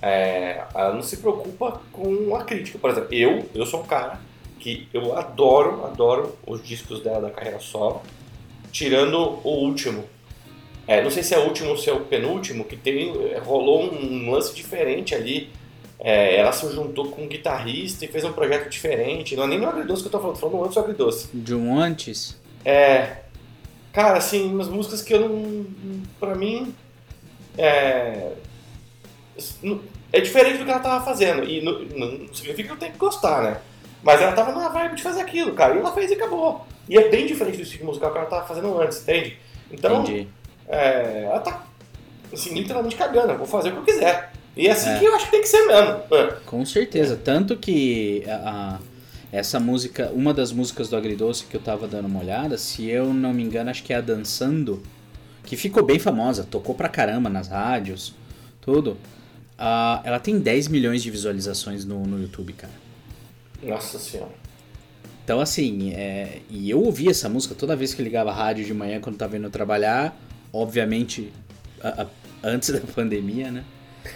é, 0.03 0.61
ela 0.75 0.93
não 0.93 1.01
se 1.01 1.15
preocupa 1.17 1.81
com 1.93 2.35
a 2.35 2.43
crítica. 2.43 2.77
Por 2.77 2.89
exemplo, 2.89 3.07
eu, 3.13 3.49
eu 3.55 3.65
sou 3.65 3.79
um 3.79 3.85
cara 3.85 4.19
que 4.59 4.85
eu 4.93 5.17
adoro, 5.17 5.85
adoro 5.85 6.37
os 6.45 6.61
discos 6.61 7.01
dela 7.01 7.21
da 7.21 7.31
carreira 7.31 7.59
solo, 7.59 8.01
tirando 8.73 9.39
o 9.43 9.49
último. 9.49 10.03
É, 10.85 11.01
não 11.01 11.09
sei 11.09 11.23
se 11.23 11.33
é 11.33 11.39
o 11.39 11.43
último 11.43 11.69
ou 11.69 11.77
se 11.77 11.89
é 11.89 11.93
o 11.93 12.01
penúltimo, 12.01 12.65
que 12.65 12.75
tem, 12.75 13.13
rolou 13.45 13.83
um 13.93 14.29
lance 14.29 14.53
diferente 14.53 15.15
ali. 15.15 15.49
É, 15.99 16.35
ela 16.35 16.51
se 16.51 16.69
juntou 16.73 17.07
com 17.07 17.21
um 17.21 17.27
guitarrista 17.27 18.03
e 18.03 18.09
fez 18.09 18.25
um 18.25 18.33
projeto 18.33 18.69
diferente. 18.69 19.37
Não 19.37 19.45
é 19.45 19.47
nem 19.47 19.59
no 19.59 19.69
Agridoce 19.69 20.01
que 20.01 20.07
eu 20.07 20.11
tô 20.11 20.19
falando, 20.19 20.37
tô 20.37 20.49
falando 20.49 20.65
antes 20.65 20.75
do 20.75 20.79
Agridoce. 20.81 21.29
De 21.33 21.55
um 21.55 21.79
antes, 21.79 22.37
É. 22.65 23.17
Cara, 23.93 24.17
assim, 24.17 24.51
umas 24.51 24.67
músicas 24.67 25.01
que 25.01 25.13
eu 25.13 25.29
não. 25.29 25.65
Pra 26.19 26.35
mim. 26.35 26.73
É. 27.57 28.33
É 30.11 30.19
diferente 30.19 30.57
do 30.57 30.65
que 30.65 30.71
ela 30.71 30.79
tava 30.79 31.05
fazendo. 31.05 31.43
E 31.43 31.61
não, 31.61 31.79
não 31.79 32.33
significa 32.33 32.67
que 32.67 32.73
eu 32.73 32.77
tenho 32.77 32.91
que 32.91 32.97
gostar, 32.97 33.41
né? 33.43 33.61
Mas 34.01 34.21
ela 34.21 34.33
tava 34.33 34.51
na 34.51 34.67
vibe 34.67 34.95
de 34.95 35.03
fazer 35.03 35.21
aquilo, 35.21 35.53
cara. 35.53 35.75
E 35.75 35.77
ela 35.77 35.93
fez 35.93 36.11
e 36.11 36.15
acabou. 36.15 36.65
E 36.89 36.97
é 36.97 37.09
bem 37.09 37.25
diferente 37.25 37.57
do 37.57 37.63
estilo 37.63 37.85
musical 37.85 38.11
que 38.11 38.17
ela 38.17 38.27
tava 38.27 38.45
fazendo 38.47 38.79
antes, 38.79 39.01
entende? 39.01 39.37
Então, 39.71 40.03
é, 40.67 41.23
ela 41.25 41.39
tá, 41.39 41.65
assim, 42.31 42.53
literalmente 42.53 42.95
cagando. 42.95 43.31
Eu 43.33 43.37
vou 43.37 43.47
fazer 43.47 43.69
o 43.69 43.73
que 43.73 43.77
eu 43.79 43.83
quiser. 43.95 44.31
E 44.55 44.67
é 44.67 44.71
assim 44.71 44.89
É. 44.89 44.99
que 44.99 45.05
eu 45.05 45.15
acho 45.15 45.25
que 45.25 45.31
tem 45.31 45.41
que 45.41 45.47
ser 45.47 45.65
mesmo. 45.65 46.01
É. 46.11 46.27
Com 46.45 46.65
certeza. 46.65 47.15
Tanto 47.15 47.55
que 47.57 48.23
a, 48.27 48.75
a- 48.75 48.79
essa 49.31 49.59
música, 49.59 50.11
uma 50.13 50.31
das 50.33 50.51
músicas 50.51 50.89
do 50.89 50.95
Agridoce 50.95 51.45
que 51.45 51.55
eu 51.57 51.61
tava 51.61 51.87
dando 51.87 52.05
uma 52.05 52.19
olhada, 52.19 52.55
se 52.57 52.87
eu 52.87 53.13
não 53.13 53.33
me 53.33 53.41
engano, 53.41 53.71
acho 53.71 53.83
que 53.83 53.91
é 53.91 53.95
a 53.95 54.01
Dançando, 54.01 54.83
que 55.43 55.57
ficou 55.57 55.83
bem 55.83 55.97
famosa, 55.97 56.43
tocou 56.43 56.75
pra 56.75 56.87
caramba 56.87 57.29
nas 57.29 57.47
rádios, 57.47 58.13
tudo. 58.61 58.95
Ah, 59.57 60.01
ela 60.03 60.19
tem 60.19 60.37
10 60.39 60.67
milhões 60.67 61.01
de 61.01 61.09
visualizações 61.09 61.83
no, 61.85 62.03
no 62.05 62.21
YouTube, 62.21 62.53
cara. 62.53 62.73
Nossa 63.63 63.97
senhora. 63.97 64.31
Então, 65.23 65.39
assim, 65.39 65.93
é, 65.93 66.39
e 66.49 66.69
eu 66.69 66.81
ouvia 66.83 67.11
essa 67.11 67.29
música 67.29 67.55
toda 67.55 67.75
vez 67.75 67.93
que 67.93 68.01
ligava 68.01 68.29
a 68.29 68.33
rádio 68.33 68.65
de 68.65 68.73
manhã 68.73 68.99
quando 68.99 69.15
tava 69.17 69.37
indo 69.37 69.49
trabalhar, 69.49 70.17
obviamente 70.51 71.31
a- 71.81 72.03
a- 72.03 72.07
antes 72.43 72.69
da 72.71 72.79
pandemia, 72.93 73.49
né? 73.51 73.63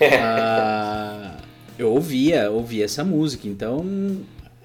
Ah, 0.02 1.38
eu 1.80 1.92
ouvia, 1.94 2.52
ouvia 2.52 2.84
essa 2.84 3.06
música, 3.06 3.48
então, 3.48 3.86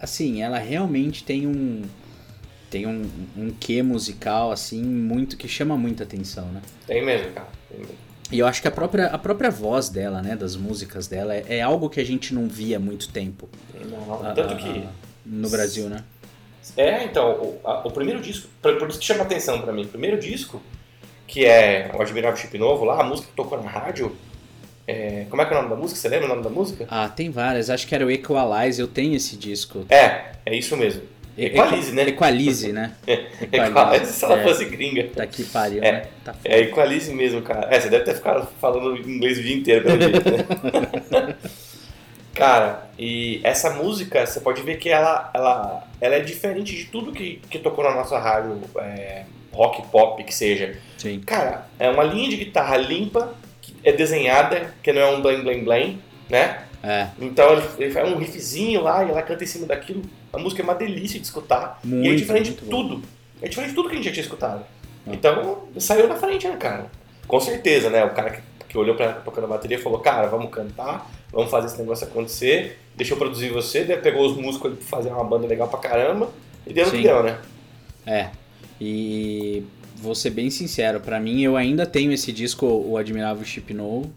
assim, 0.00 0.42
ela 0.42 0.58
realmente 0.58 1.22
tem 1.22 1.46
um 1.46 1.82
tem 2.68 2.86
um, 2.86 3.02
um 3.36 3.50
quê 3.50 3.82
musical 3.82 4.50
assim 4.50 4.82
muito 4.82 5.36
que 5.36 5.46
chama 5.46 5.76
muita 5.76 6.04
atenção, 6.04 6.46
né? 6.46 6.62
Tem 6.86 7.04
mesmo, 7.04 7.30
cara. 7.32 7.48
Tem 7.68 7.78
mesmo. 7.80 7.94
E 8.32 8.38
eu 8.38 8.46
acho 8.46 8.62
que 8.62 8.66
a 8.66 8.70
própria, 8.70 9.08
a 9.08 9.18
própria 9.18 9.50
voz 9.50 9.90
dela, 9.90 10.22
né, 10.22 10.34
das 10.34 10.56
músicas 10.56 11.06
dela, 11.06 11.34
é, 11.34 11.44
é 11.58 11.60
algo 11.60 11.90
que 11.90 12.00
a 12.00 12.04
gente 12.04 12.32
não 12.32 12.48
via 12.48 12.78
há 12.78 12.80
muito 12.80 13.10
tempo 13.10 13.46
Não, 13.90 14.34
Tanto 14.34 14.54
ah, 14.54 14.56
que. 14.56 14.88
no 15.26 15.50
Brasil, 15.50 15.90
né? 15.90 16.02
É, 16.76 17.04
então, 17.04 17.30
o, 17.32 17.60
a- 17.64 17.86
o 17.86 17.90
primeiro 17.90 18.20
disco, 18.20 18.48
por, 18.60 18.76
por 18.78 18.88
isso 18.88 18.98
que 18.98 19.04
chama 19.04 19.22
atenção 19.22 19.60
pra 19.60 19.72
mim, 19.72 19.82
o 19.84 19.88
primeiro 19.88 20.18
disco, 20.18 20.60
que 21.26 21.44
é 21.44 21.90
o 21.94 22.00
Admirável 22.00 22.36
Chip 22.36 22.56
Novo 22.58 22.84
lá, 22.84 23.00
a 23.00 23.04
música 23.04 23.28
que 23.28 23.34
tocou 23.36 23.60
na 23.62 23.68
rádio, 23.70 24.14
é, 24.86 25.26
como 25.30 25.40
é 25.42 25.44
que 25.46 25.52
é 25.54 25.56
o 25.56 25.62
nome 25.62 25.74
da 25.74 25.80
música? 25.80 25.98
Você 26.00 26.08
lembra 26.08 26.26
o 26.26 26.28
nome 26.28 26.42
da 26.42 26.50
música? 26.50 26.86
Ah, 26.90 27.08
tem 27.08 27.30
várias. 27.30 27.70
Acho 27.70 27.86
que 27.86 27.94
era 27.94 28.04
o 28.04 28.10
Equalize, 28.10 28.80
eu 28.80 28.88
tenho 28.88 29.14
esse 29.14 29.36
disco. 29.36 29.84
É, 29.88 30.32
é 30.44 30.54
isso 30.56 30.76
mesmo. 30.76 31.02
Equalize, 31.38 31.92
né? 31.92 32.02
Equalize, 32.08 32.72
né? 32.72 32.92
Equalize, 33.50 34.12
se 34.12 34.22
ela 34.24 34.38
é. 34.40 34.42
fosse 34.42 34.66
gringa. 34.66 35.08
Tá 35.16 35.22
aqui 35.22 35.44
pariu, 35.44 35.82
É. 35.82 35.92
né? 35.92 36.02
Tá 36.22 36.34
É 36.44 36.60
Equalize 36.60 37.10
mesmo, 37.14 37.40
cara. 37.40 37.74
É, 37.74 37.80
você 37.80 37.88
deve 37.88 38.04
ter 38.04 38.14
ficado 38.16 38.46
falando 38.60 38.94
inglês 38.98 39.38
o 39.38 39.42
dia 39.42 39.56
inteiro, 39.56 39.84
pelo 39.84 40.00
jeito, 40.02 40.30
né? 40.30 41.31
Cara, 42.34 42.88
e 42.98 43.40
essa 43.44 43.70
música, 43.70 44.26
você 44.26 44.40
pode 44.40 44.62
ver 44.62 44.78
que 44.78 44.88
ela, 44.88 45.30
ela, 45.34 45.84
ela 46.00 46.14
é 46.14 46.20
diferente 46.20 46.74
de 46.74 46.86
tudo 46.86 47.12
que, 47.12 47.40
que 47.50 47.58
tocou 47.58 47.84
na 47.84 47.94
nossa 47.94 48.18
rádio, 48.18 48.60
é, 48.78 49.24
rock, 49.52 49.82
pop, 49.88 50.22
que 50.24 50.34
seja. 50.34 50.76
Sim. 50.96 51.20
Cara, 51.20 51.66
é 51.78 51.88
uma 51.90 52.02
linha 52.02 52.30
de 52.30 52.36
guitarra 52.36 52.76
limpa, 52.76 53.34
que 53.60 53.74
é 53.84 53.92
desenhada, 53.92 54.72
que 54.82 54.92
não 54.92 55.02
é 55.02 55.06
um 55.10 55.20
blém 55.20 55.42
blém 55.42 55.64
blém, 55.64 56.02
né? 56.30 56.64
É. 56.82 57.08
Então 57.20 57.52
ele, 57.52 57.62
ele 57.78 57.90
faz 57.92 58.10
um 58.10 58.16
riffzinho 58.16 58.82
lá 58.82 59.04
e 59.04 59.10
ela 59.10 59.22
canta 59.22 59.44
em 59.44 59.46
cima 59.46 59.66
daquilo. 59.66 60.02
A 60.32 60.38
música 60.38 60.62
é 60.62 60.64
uma 60.64 60.74
delícia 60.74 61.20
de 61.20 61.26
escutar. 61.26 61.78
Muito, 61.84 62.06
e 62.06 62.12
é 62.12 62.16
diferente 62.16 62.50
de 62.52 62.60
bom. 62.62 62.70
tudo. 62.70 63.02
É 63.40 63.48
diferente 63.48 63.70
de 63.70 63.76
tudo 63.76 63.88
que 63.88 63.94
a 63.94 63.96
gente 63.96 64.06
já 64.06 64.12
tinha 64.12 64.24
escutado. 64.24 64.64
É. 65.06 65.12
Então 65.12 65.64
saiu 65.78 66.08
na 66.08 66.16
frente, 66.16 66.48
né, 66.48 66.56
cara? 66.56 66.86
Com 67.26 67.38
certeza, 67.38 67.88
né? 67.88 68.04
O 68.04 68.10
cara 68.10 68.30
que, 68.30 68.42
que 68.72 68.78
olhou 68.78 68.96
pra 68.96 69.04
ela 69.04 69.14
tocando 69.16 69.44
a 69.44 69.48
bateria 69.48 69.78
falou, 69.78 69.98
cara, 69.98 70.26
vamos 70.28 70.50
cantar, 70.50 71.06
vamos 71.30 71.50
fazer 71.50 71.66
esse 71.66 71.78
negócio 71.78 72.06
acontecer, 72.06 72.78
deixa 72.96 73.12
eu 73.12 73.18
produzir 73.18 73.50
você, 73.50 73.84
daí 73.84 73.98
pegou 73.98 74.26
os 74.26 74.34
músicos 74.34 74.72
pra 74.78 74.86
fazer 74.86 75.10
uma 75.10 75.22
banda 75.22 75.46
legal 75.46 75.68
pra 75.68 75.78
caramba 75.78 76.30
e 76.66 76.72
deu 76.72 76.86
no 76.86 76.90
que 76.90 77.02
deu, 77.02 77.22
né? 77.22 77.38
É. 78.06 78.30
E 78.80 79.62
vou 79.96 80.14
ser 80.14 80.30
bem 80.30 80.48
sincero, 80.48 81.00
pra 81.00 81.20
mim 81.20 81.42
eu 81.42 81.54
ainda 81.54 81.84
tenho 81.84 82.12
esse 82.12 82.32
disco, 82.32 82.64
o 82.64 82.96
Admirável 82.96 83.44
Chip 83.44 83.74
No, 83.74 84.10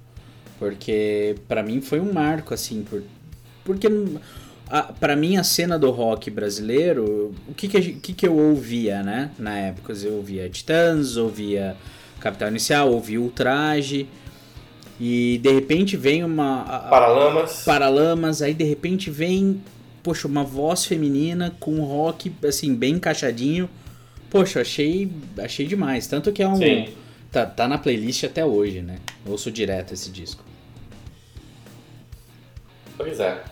porque 0.58 1.36
pra 1.50 1.62
mim 1.62 1.82
foi 1.82 2.00
um 2.00 2.14
marco, 2.14 2.54
assim, 2.54 2.82
por, 2.82 3.04
porque 3.66 3.88
a, 4.70 4.84
pra 4.84 5.18
mim 5.18 5.36
a 5.36 5.44
cena 5.44 5.78
do 5.78 5.92
rock 5.92 6.32
brasileiro, 6.32 7.36
o 7.46 7.54
que 7.54 7.68
que, 7.68 7.78
o 7.78 8.00
que 8.00 8.14
que 8.14 8.26
eu 8.26 8.38
ouvia, 8.38 9.04
né? 9.04 9.32
Na 9.38 9.58
época 9.58 9.92
eu 10.02 10.14
ouvia 10.14 10.50
Titãs, 10.50 11.18
ouvia 11.18 11.76
Capital 12.22 12.48
Inicial, 12.48 12.90
ouvia 12.90 13.20
Ultraje, 13.20 14.08
e 15.00 15.40
de 15.42 15.52
repente 15.52 15.98
vem 15.98 16.24
uma... 16.24 16.64
Paralamas. 16.90 17.64
Paralamas, 17.64 18.42
aí 18.42 18.54
de 18.54 18.64
repente 18.64 19.10
vem, 19.10 19.62
poxa, 20.02 20.28
uma 20.28 20.44
voz 20.44 20.86
feminina 20.86 21.56
com 21.60 21.82
rock, 21.82 22.32
assim, 22.48 22.74
bem 22.74 22.96
encaixadinho. 22.96 23.70
Poxa, 24.30 24.62
achei, 24.62 25.12
achei 25.38 25.66
demais. 25.66 26.08
Tanto 26.08 26.32
que 26.32 26.42
é 26.42 26.48
um. 26.48 26.56
Sim. 26.56 26.90
Tá, 27.32 27.46
tá 27.46 27.68
na 27.68 27.78
playlist 27.78 28.24
até 28.24 28.46
hoje, 28.46 28.82
né? 28.82 28.98
Ouço 29.26 29.52
direto 29.52 29.94
esse 29.94 30.10
disco. 30.10 30.44
Pois 32.98 33.20
é. 33.20 33.44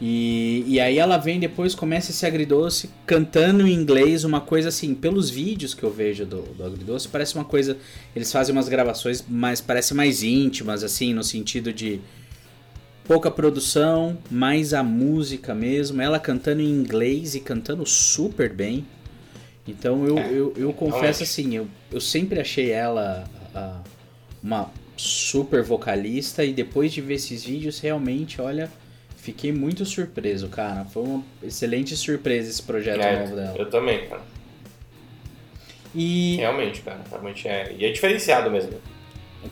E, 0.00 0.64
e 0.66 0.80
aí 0.80 0.98
ela 0.98 1.16
vem 1.16 1.38
depois, 1.38 1.74
começa 1.74 2.10
esse 2.10 2.26
agridoce 2.26 2.90
cantando 3.06 3.66
em 3.66 3.72
inglês, 3.72 4.24
uma 4.24 4.40
coisa 4.40 4.68
assim, 4.68 4.94
pelos 4.94 5.30
vídeos 5.30 5.72
que 5.72 5.82
eu 5.82 5.90
vejo 5.90 6.26
do, 6.26 6.42
do 6.42 6.64
agridoce, 6.64 7.08
parece 7.08 7.34
uma 7.36 7.44
coisa. 7.44 7.76
Eles 8.14 8.30
fazem 8.32 8.52
umas 8.52 8.68
gravações, 8.68 9.24
mas 9.28 9.60
parece 9.60 9.94
mais 9.94 10.22
íntimas, 10.22 10.82
assim, 10.82 11.14
no 11.14 11.22
sentido 11.22 11.72
de 11.72 12.00
pouca 13.04 13.30
produção, 13.30 14.18
mais 14.30 14.74
a 14.74 14.82
música 14.82 15.54
mesmo. 15.54 16.00
Ela 16.02 16.18
cantando 16.18 16.60
em 16.60 16.68
inglês 16.70 17.34
e 17.34 17.40
cantando 17.40 17.86
super 17.86 18.52
bem. 18.52 18.86
Então 19.66 20.04
eu, 20.06 20.18
É, 20.18 20.28
eu, 20.30 20.52
eu 20.56 20.72
confesso 20.72 21.22
realmente. 21.22 21.22
assim, 21.22 21.54
eu, 21.56 21.68
eu 21.90 22.00
sempre 22.00 22.40
achei 22.40 22.70
ela 22.70 23.24
uma 24.42 24.70
super 24.96 25.62
vocalista 25.62 26.44
e 26.44 26.52
depois 26.52 26.92
de 26.92 27.00
ver 27.00 27.14
esses 27.14 27.44
vídeos, 27.44 27.80
realmente, 27.80 28.40
olha, 28.40 28.70
fiquei 29.24 29.52
muito 29.52 29.84
surpreso, 29.86 30.48
cara. 30.48 30.84
Foi 30.84 31.02
uma 31.02 31.24
excelente 31.42 31.96
surpresa 31.96 32.48
esse 32.50 32.62
projeto 32.62 33.00
É, 33.00 33.20
novo 33.20 33.34
dela. 33.36 33.56
eu 33.58 33.68
também, 33.70 34.06
cara. 34.06 34.22
E 35.94 36.36
Realmente, 36.36 36.80
cara. 36.82 37.00
Realmente 37.10 37.48
é. 37.48 37.74
E 37.78 37.84
é 37.84 37.90
diferenciado 37.92 38.50
mesmo. 38.50 38.72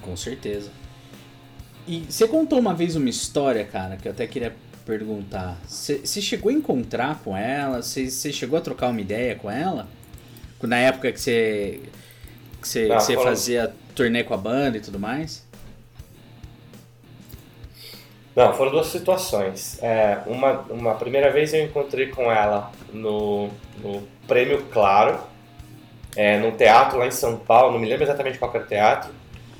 com 0.00 0.16
certeza. 0.16 0.70
E 1.86 2.04
você 2.08 2.26
contou 2.28 2.58
uma 2.58 2.74
vez 2.74 2.96
uma 2.96 3.08
história, 3.08 3.64
cara, 3.64 3.96
que 3.96 4.06
eu 4.08 4.12
até 4.12 4.26
queria 4.26 4.54
perguntar. 4.86 5.58
Você 5.66 6.20
chegou 6.20 6.50
a 6.50 6.52
encontrar 6.52 7.20
com 7.22 7.36
ela? 7.36 7.82
Você 7.82 8.32
chegou 8.32 8.58
a 8.58 8.62
trocar 8.62 8.88
uma 8.88 9.00
ideia 9.00 9.34
com 9.34 9.50
ela? 9.50 9.88
Na 10.62 10.76
época 10.76 11.10
que 11.10 11.20
você 11.20 11.80
que 12.60 12.68
você, 12.68 12.86
falando- 12.86 13.22
fazia 13.24 13.74
turnê 13.96 14.22
com 14.22 14.32
a 14.32 14.36
banda 14.36 14.76
e 14.76 14.80
tudo 14.80 14.96
mais? 14.98 15.41
Não, 18.34 18.54
foram 18.54 18.70
duas 18.70 18.86
situações. 18.86 19.78
É, 19.82 20.18
uma, 20.26 20.60
uma 20.70 20.94
primeira 20.94 21.30
vez 21.30 21.52
eu 21.52 21.64
encontrei 21.64 22.08
com 22.08 22.32
ela 22.32 22.70
no, 22.92 23.50
no 23.78 24.02
Prêmio 24.26 24.62
Claro, 24.72 25.18
é, 26.16 26.38
num 26.38 26.50
teatro 26.52 26.98
lá 26.98 27.06
em 27.06 27.10
São 27.10 27.36
Paulo, 27.36 27.72
não 27.72 27.78
me 27.78 27.88
lembro 27.88 28.04
exatamente 28.04 28.38
qual 28.38 28.50
era 28.54 28.64
o 28.64 28.66
teatro. 28.66 29.10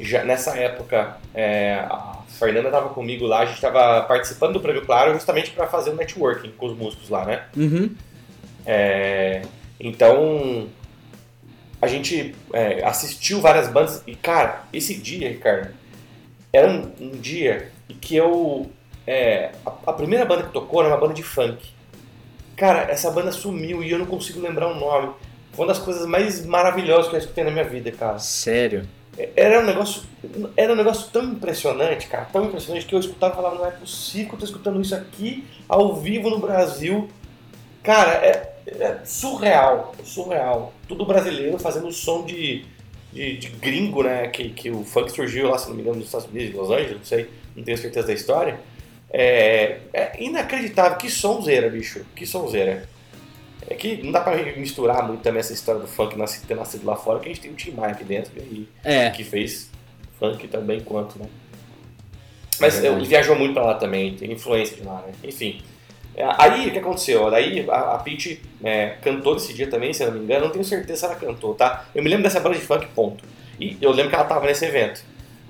Já, 0.01 0.25
nessa 0.25 0.57
época, 0.57 1.19
é, 1.35 1.85
a 1.89 2.19
Fernanda 2.29 2.69
estava 2.69 2.89
comigo 2.89 3.27
lá, 3.27 3.41
a 3.41 3.45
gente 3.45 3.57
estava 3.57 4.03
participando 4.03 4.55
do 4.55 4.61
Prêmio 4.61 4.85
Claro 4.85 5.13
justamente 5.13 5.51
para 5.51 5.67
fazer 5.67 5.91
o 5.91 5.95
networking 5.95 6.53
com 6.53 6.67
os 6.67 6.77
músicos 6.77 7.11
lá, 7.11 7.25
né? 7.27 7.45
Uhum. 7.57 7.95
É, 8.65 9.43
então, 9.79 10.69
a 11.81 11.87
gente 11.87 12.35
é, 12.53 12.85
assistiu 12.85 13.41
várias 13.41 13.69
bandas 13.69 14.03
e, 14.07 14.15
cara, 14.15 14.63
esse 14.73 14.95
dia, 14.95 15.29
Ricardo, 15.29 15.71
era 16.53 16.71
um, 16.71 16.93
um 17.01 17.11
dia 17.11 17.71
que 17.95 18.17
eu. 18.17 18.71
é, 19.07 19.53
a, 19.65 19.73
a 19.87 19.93
primeira 19.93 20.25
banda 20.25 20.45
que 20.45 20.53
tocou 20.53 20.81
era 20.81 20.89
uma 20.89 21.01
banda 21.01 21.15
de 21.15 21.23
funk. 21.23 21.71
Cara, 22.57 22.91
essa 22.91 23.11
banda 23.11 23.33
sumiu 23.33 23.83
e 23.83 23.91
eu 23.91 23.99
não 23.99 24.07
consigo 24.07 24.41
lembrar 24.41 24.69
o 24.69 24.79
nome. 24.79 25.11
Foi 25.53 25.65
uma 25.65 25.73
das 25.73 25.83
coisas 25.83 26.07
mais 26.07 26.45
maravilhosas 26.47 27.09
que 27.09 27.17
eu 27.17 27.19
escutei 27.19 27.45
na 27.45 27.51
minha 27.51 27.65
vida, 27.65 27.91
cara. 27.93 28.19
Sério? 28.19 28.89
Era 29.37 29.61
um 29.61 29.67
negócio, 29.67 30.03
era 30.57 30.73
um 30.73 30.77
negócio 30.77 31.11
tão 31.13 31.23
impressionante, 31.25 32.07
cara, 32.07 32.25
tão 32.33 32.47
impressionante 32.47 32.87
que 32.87 32.95
eu 32.95 32.99
escutava 32.99 33.35
e 33.35 33.37
falava, 33.37 33.55
não 33.57 33.67
é 33.67 33.71
possível 33.71 34.29
que 34.29 34.35
eu 34.35 34.39
tô 34.39 34.45
escutando 34.47 34.81
isso 34.81 34.95
aqui 34.95 35.45
ao 35.69 35.97
vivo 35.97 36.31
no 36.31 36.39
Brasil. 36.39 37.11
Cara, 37.83 38.13
é, 38.13 38.55
é 38.67 39.01
surreal, 39.05 39.95
surreal. 40.03 40.73
Tudo 40.89 41.05
brasileiro 41.05 41.59
fazendo 41.59 41.93
som 41.93 42.25
de, 42.25 42.65
de, 43.13 43.37
de 43.37 43.49
gringo, 43.49 44.03
né? 44.03 44.29
Que, 44.29 44.49
que 44.49 44.71
o 44.71 44.83
funk 44.83 45.13
surgiu 45.13 45.51
lá, 45.51 45.59
se 45.59 45.69
não 45.69 45.75
me 45.75 45.83
engano, 45.83 45.97
nos 45.97 46.07
Estados 46.07 46.29
Unidos, 46.29 46.55
em 46.55 46.57
Los 46.57 46.71
Angeles, 46.71 46.97
não 46.97 47.05
sei, 47.05 47.29
não 47.57 47.63
tenho 47.65 47.79
certeza 47.79 48.07
da 48.07 48.13
história. 48.13 48.59
É, 49.11 49.79
é 49.93 50.13
inacreditável, 50.23 50.97
que 50.97 51.11
sonzeira, 51.11 51.69
bicho, 51.69 52.05
que 52.17 52.25
sonzeira. 52.27 52.89
É 53.69 53.75
que 53.75 54.03
não 54.03 54.11
dá 54.11 54.21
pra 54.21 54.35
misturar 54.57 55.07
muito 55.07 55.23
também 55.23 55.41
essa 55.41 55.53
história 55.53 55.81
do 55.81 55.87
funk 55.87 56.17
ter 56.47 56.55
nascido 56.57 56.85
lá 56.85 56.97
fora, 56.97 57.21
que 57.21 57.27
a 57.27 57.29
gente 57.29 57.41
tem 57.41 57.51
um 57.51 57.55
Tim 57.55 57.73
Maia 57.73 57.93
aqui 57.93 58.05
dentro 58.05 58.33
e 58.39 58.69
É. 58.83 59.11
que 59.11 59.23
fez 59.23 59.71
funk 60.19 60.49
também 60.49 60.81
quanto, 60.81 61.19
né? 61.19 61.27
Mas 62.61 62.75
verdade. 62.75 62.97
ele 62.97 63.07
viajou 63.09 63.37
muito 63.37 63.55
pra 63.55 63.65
lá 63.65 63.75
também, 63.75 64.15
tem 64.15 64.33
influência 64.33 64.77
de 64.77 64.83
lá, 64.83 65.03
né? 65.07 65.13
Enfim. 65.25 65.63
É, 66.15 66.25
Aí 66.39 66.69
o 66.69 66.73
que 66.73 66.79
aconteceu? 66.79 67.31
Daí 67.31 67.69
a, 67.71 67.95
a 67.95 67.99
Peach 67.99 68.41
é, 68.63 68.97
cantou 69.03 69.35
nesse 69.35 69.55
dia 69.55 69.69
também, 69.69 69.93
se 69.93 70.03
eu 70.03 70.09
não 70.11 70.19
me 70.19 70.25
engano, 70.25 70.45
não 70.47 70.53
tenho 70.53 70.65
certeza 70.65 71.01
se 71.01 71.05
ela 71.07 71.15
cantou, 71.15 71.55
tá? 71.55 71.87
Eu 71.95 72.03
me 72.03 72.09
lembro 72.11 72.23
dessa 72.25 72.41
banda 72.41 72.57
de 72.57 72.63
funk, 72.63 72.87
ponto. 72.95 73.25
E 73.59 73.79
eu 73.81 73.91
lembro 73.91 74.11
que 74.11 74.15
ela 74.15 74.25
tava 74.25 74.45
nesse 74.47 74.65
evento. 74.65 75.03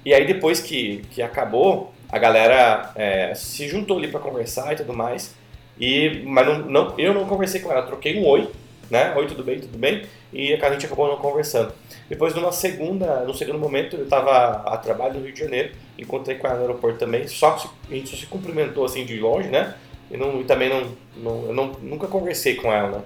E 0.05 0.13
aí 0.13 0.27
depois 0.27 0.61
que, 0.61 1.05
que 1.11 1.23
acabou, 1.23 1.93
a 2.11 2.19
galera 2.19 2.91
é, 2.95 3.35
se 3.35 3.69
juntou 3.69 3.99
ali 3.99 4.09
pra 4.09 4.21
conversar 4.21 4.73
e 4.73 4.77
tudo 4.77 4.93
mais. 4.93 5.35
E, 5.79 6.23
mas 6.27 6.47
não, 6.47 6.59
não- 6.59 6.95
eu 6.99 7.15
não 7.15 7.27
conversei 7.27 7.61
com 7.61 7.71
ela, 7.71 7.83
troquei 7.83 8.19
um 8.19 8.27
oi, 8.27 8.49
né? 8.91 9.15
Oi, 9.17 9.27
tudo 9.27 9.43
bem, 9.43 9.59
tudo 9.61 9.79
bem? 9.79 10.03
E 10.33 10.55
a 10.55 10.73
gente 10.73 10.87
acabou 10.87 11.09
não 11.09 11.17
conversando. 11.17 11.73
Depois, 12.09 12.35
numa 12.35 12.53
segunda, 12.53 13.21
no 13.25 13.35
segundo 13.35 13.59
momento, 13.59 13.97
eu 13.97 14.05
estava 14.05 14.63
a 14.67 14.77
trabalho 14.77 15.15
no 15.15 15.25
Rio 15.25 15.33
de 15.33 15.41
Janeiro, 15.41 15.73
encontrei 15.99 16.37
com 16.37 16.47
ela 16.47 16.57
no 16.57 16.63
aeroporto 16.63 16.99
também, 16.99 17.27
só 17.27 17.53
que 17.53 17.69
a 17.91 17.95
gente 17.97 18.11
só 18.11 18.17
se 18.17 18.27
cumprimentou 18.27 18.85
assim 18.85 19.05
de 19.05 19.19
longe, 19.19 19.49
né? 19.49 19.75
E, 20.11 20.17
não, 20.17 20.41
e 20.41 20.45
também 20.45 20.69
não, 20.69 20.83
não, 21.17 21.47
eu 21.47 21.55
não, 21.55 21.67
nunca 21.81 22.07
conversei 22.07 22.55
com 22.55 22.71
ela, 22.73 22.99
né? 22.99 23.03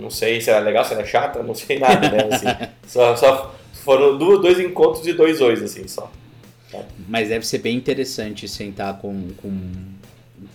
Não 0.00 0.10
sei 0.10 0.40
se 0.40 0.50
ela 0.50 0.60
é 0.60 0.62
legal, 0.64 0.84
se 0.84 0.92
ela 0.92 1.02
é 1.02 1.06
chata, 1.06 1.42
não 1.42 1.54
sei 1.54 1.78
nada, 1.78 2.10
né? 2.10 2.28
Assim, 2.30 2.46
só, 2.86 3.16
só 3.16 3.54
foram 3.82 4.16
dois 4.18 4.58
encontros 4.60 5.02
de 5.04 5.12
dois 5.12 5.40
ois, 5.40 5.62
assim, 5.62 5.86
só. 5.88 6.10
Mas 7.08 7.28
deve 7.28 7.46
ser 7.46 7.58
bem 7.58 7.76
interessante 7.76 8.48
sentar 8.48 8.98
com, 8.98 9.28
com, 9.36 9.60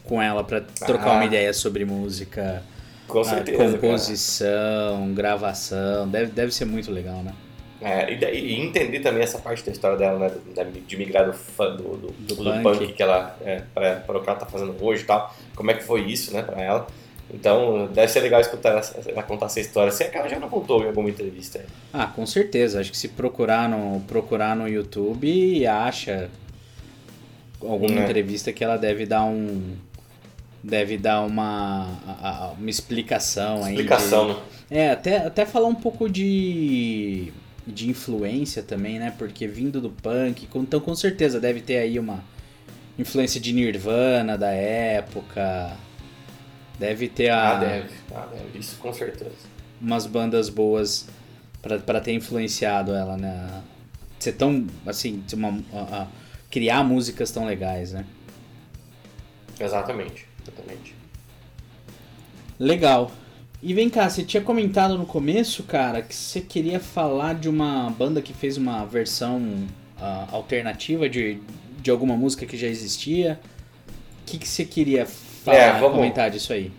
com 0.03 0.21
ela 0.21 0.43
pra 0.43 0.61
trocar 0.61 1.11
Ah. 1.11 1.13
uma 1.13 1.25
ideia 1.25 1.53
sobre 1.53 1.85
música, 1.85 2.63
Com 3.07 3.19
a 3.19 3.23
certeza. 3.23 3.57
cara. 3.57 3.77
composição, 3.77 5.13
gravação. 5.13 6.07
Deve, 6.07 6.31
deve 6.31 6.51
ser 6.53 6.65
muito 6.65 6.91
legal, 6.91 7.21
né? 7.23 7.33
É, 7.79 8.11
e, 8.11 8.39
e 8.39 8.59
entender 8.59 9.01
também 9.01 9.21
essa 9.21 9.37
parte 9.37 9.63
da 9.63 9.71
história 9.71 9.95
dela, 9.97 10.17
né? 10.17 10.31
da- 10.55 10.63
De 10.63 10.97
migrar 10.97 11.27
do, 11.27 11.33
fã- 11.33 11.75
do, 11.75 11.83
do, 11.95 12.07
Do 12.11 12.35
do 12.35 12.43
punk. 12.43 12.63
punk. 12.79 12.93
que 12.93 13.03
ela, 13.03 13.37
é, 13.45 13.61
para, 13.73 13.97
para 13.97 14.17
o 14.17 14.23
que 14.23 14.27
ela 14.29 14.39
tá 14.39 14.47
fazendo 14.47 14.75
hoje 14.83 15.03
e 15.03 15.05
tal. 15.05 15.35
Como 15.55 15.69
é 15.69 15.75
que 15.75 15.83
foi 15.83 16.01
isso, 16.05 16.33
né, 16.33 16.41
pra 16.41 16.59
ela. 16.59 16.87
Então, 17.33 17.87
deve 17.93 18.07
ser 18.07 18.21
legal 18.21 18.39
escutar 18.39 18.69
ela, 19.09 19.23
contar 19.23 19.47
essa 19.47 19.59
história. 19.59 19.91
Se 19.91 20.03
é 20.03 20.07
que 20.07 20.17
ela 20.17 20.29
já 20.29 20.39
não 20.39 20.47
contou 20.49 20.81
em 20.83 20.87
alguma 20.87 21.09
entrevista. 21.09 21.59
aí. 21.59 21.65
Ah, 21.93 22.07
com 22.07 22.25
certeza. 22.25 22.79
Acho 22.79 22.89
que 22.91 22.97
se 22.97 23.09
procurar 23.09 23.67
no, 23.67 23.99
procurar 24.07 24.55
no 24.55 24.67
YouTube, 24.67 25.65
acha 25.67 26.29
alguma 27.61 27.99
É. 27.99 28.03
entrevista 28.03 28.53
que 28.53 28.63
ela 28.63 28.77
deve 28.77 29.05
dar 29.05 29.23
um. 29.25 29.75
Deve 30.63 30.97
dar 30.97 31.21
uma, 31.21 32.53
uma 32.57 32.69
explicação 32.69 33.57
aí. 33.63 33.75
de- 33.75 33.81
Explicação, 33.81 34.27
né? 34.29 34.35
É, 34.69 34.89
até, 34.91 35.17
até 35.17 35.45
falar 35.45 35.67
um 35.67 35.75
pouco 35.75 36.09
de, 36.09 37.31
de 37.65 37.89
influência 37.89 38.61
também, 38.63 38.99
né? 38.99 39.13
Porque 39.17 39.47
vindo 39.47 39.79
do 39.79 39.89
punk, 39.89 40.47
então 40.55 40.79
com 40.79 40.95
certeza 40.95 41.39
deve 41.39 41.61
ter 41.61 41.77
aí 41.77 41.99
uma 41.99 42.21
influência 42.99 43.39
de 43.39 43.53
Nirvana 43.53 44.37
da 44.37 44.51
época. 44.51 45.71
Deve 46.79 47.07
ter 47.09 47.29
a, 47.29 47.51
Ah, 47.51 47.59
deve. 47.59 47.89
Ah, 48.13 48.27
deve. 48.31 48.59
Isso 48.59 48.75
com 48.77 48.93
certeza. 48.93 49.31
umas 49.81 50.05
bandas 50.05 50.49
boas 50.49 51.07
pra 51.85 51.99
ter 51.99 52.13
influenciado 52.13 52.93
ela, 52.93 53.17
né? 53.17 53.61
Ser 54.19 54.33
tão, 54.33 54.65
assim, 54.85 55.23
uma, 55.33 55.59
a- 55.73 56.01
a- 56.03 56.07
criar 56.49 56.83
músicas 56.83 57.31
tão 57.31 57.45
legais, 57.45 57.91
né? 57.91 58.05
Exatamente, 59.59 60.25
exatamente. 60.41 60.95
Legal. 62.59 63.11
E 63.61 63.73
vem 63.73 63.89
cá, 63.89 64.07
você 64.09 64.23
tinha 64.23 64.41
comentado 64.43 64.97
no 64.97 65.05
começo, 65.05 65.63
cara, 65.63 66.01
que 66.01 66.13
você 66.15 66.39
queria 66.41 66.79
falar 66.79 67.33
de 67.35 67.49
uma 67.49 67.89
banda 67.89 68.21
que 68.21 68.33
fez 68.33 68.55
uma 68.55 68.85
versão 68.85 69.39
uh, 69.99 70.27
alternativa 70.35 71.09
de, 71.09 71.39
de 71.81 71.89
alguma 71.89 72.15
música 72.15 72.45
que 72.45 72.55
já 72.55 72.67
existia. 72.67 73.39
O 74.21 74.25
que, 74.27 74.37
que 74.37 74.47
você 74.47 74.63
queria 74.63 75.07
falar, 75.51 75.77
é, 75.77 75.79
vamos... 75.79 75.97
comentar 75.97 76.29
disso 76.29 76.53
aí? 76.53 76.71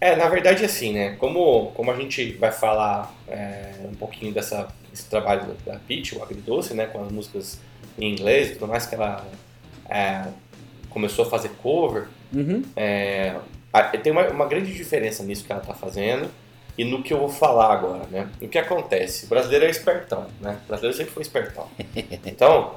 É, 0.00 0.16
na 0.16 0.28
verdade, 0.28 0.64
assim, 0.64 0.92
né? 0.92 1.16
Como, 1.18 1.70
como 1.72 1.90
a 1.90 1.96
gente 1.96 2.32
vai 2.32 2.50
falar 2.50 3.14
é, 3.28 3.74
um 3.84 3.94
pouquinho 3.94 4.32
dessa, 4.32 4.68
desse 4.90 5.08
trabalho 5.08 5.56
da 5.64 5.78
Peach, 5.86 6.16
o 6.16 6.22
Agridoce, 6.22 6.74
né? 6.74 6.86
Com 6.86 7.04
as 7.04 7.12
músicas 7.12 7.60
em 7.98 8.10
inglês 8.10 8.50
e 8.50 8.52
tudo 8.54 8.66
mais, 8.66 8.86
que 8.86 8.94
ela 8.94 9.24
é, 9.88 10.24
começou 10.90 11.24
a 11.24 11.30
fazer 11.30 11.50
cover. 11.62 12.08
Uhum. 12.34 12.62
É, 12.74 13.36
tem 14.02 14.12
uma, 14.12 14.26
uma 14.28 14.46
grande 14.46 14.72
diferença 14.72 15.22
nisso 15.22 15.44
que 15.44 15.52
ela 15.52 15.60
está 15.60 15.74
fazendo 15.74 16.28
e 16.76 16.84
no 16.84 17.02
que 17.02 17.12
eu 17.12 17.18
vou 17.18 17.28
falar 17.28 17.72
agora, 17.72 18.04
né? 18.10 18.28
O 18.40 18.48
que 18.48 18.58
acontece? 18.58 19.26
O 19.26 19.28
brasileiro 19.28 19.66
é 19.66 19.70
espertão, 19.70 20.26
né? 20.40 20.58
O 20.64 20.68
brasileiro 20.68 20.96
sempre 20.96 21.12
foi 21.12 21.22
espertão. 21.22 21.68
Então, 22.24 22.74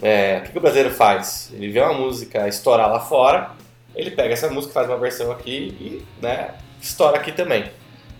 é, 0.00 0.38
o 0.38 0.42
que, 0.42 0.52
que, 0.52 0.58
o 0.58 0.60
brasileiro 0.60 0.94
faz? 0.94 1.50
Ele 1.52 1.70
vê 1.70 1.80
uma 1.80 1.92
música 1.92 2.48
estourar 2.48 2.90
lá 2.90 3.00
fora, 3.00 3.50
ele 3.94 4.10
pega 4.10 4.34
essa 4.34 4.48
música, 4.50 4.72
faz 4.72 4.88
uma 4.88 4.98
versão 4.98 5.30
aqui 5.30 5.74
e, 5.80 6.02
né, 6.22 6.54
estoura 6.80 7.16
aqui 7.16 7.32
também. 7.32 7.64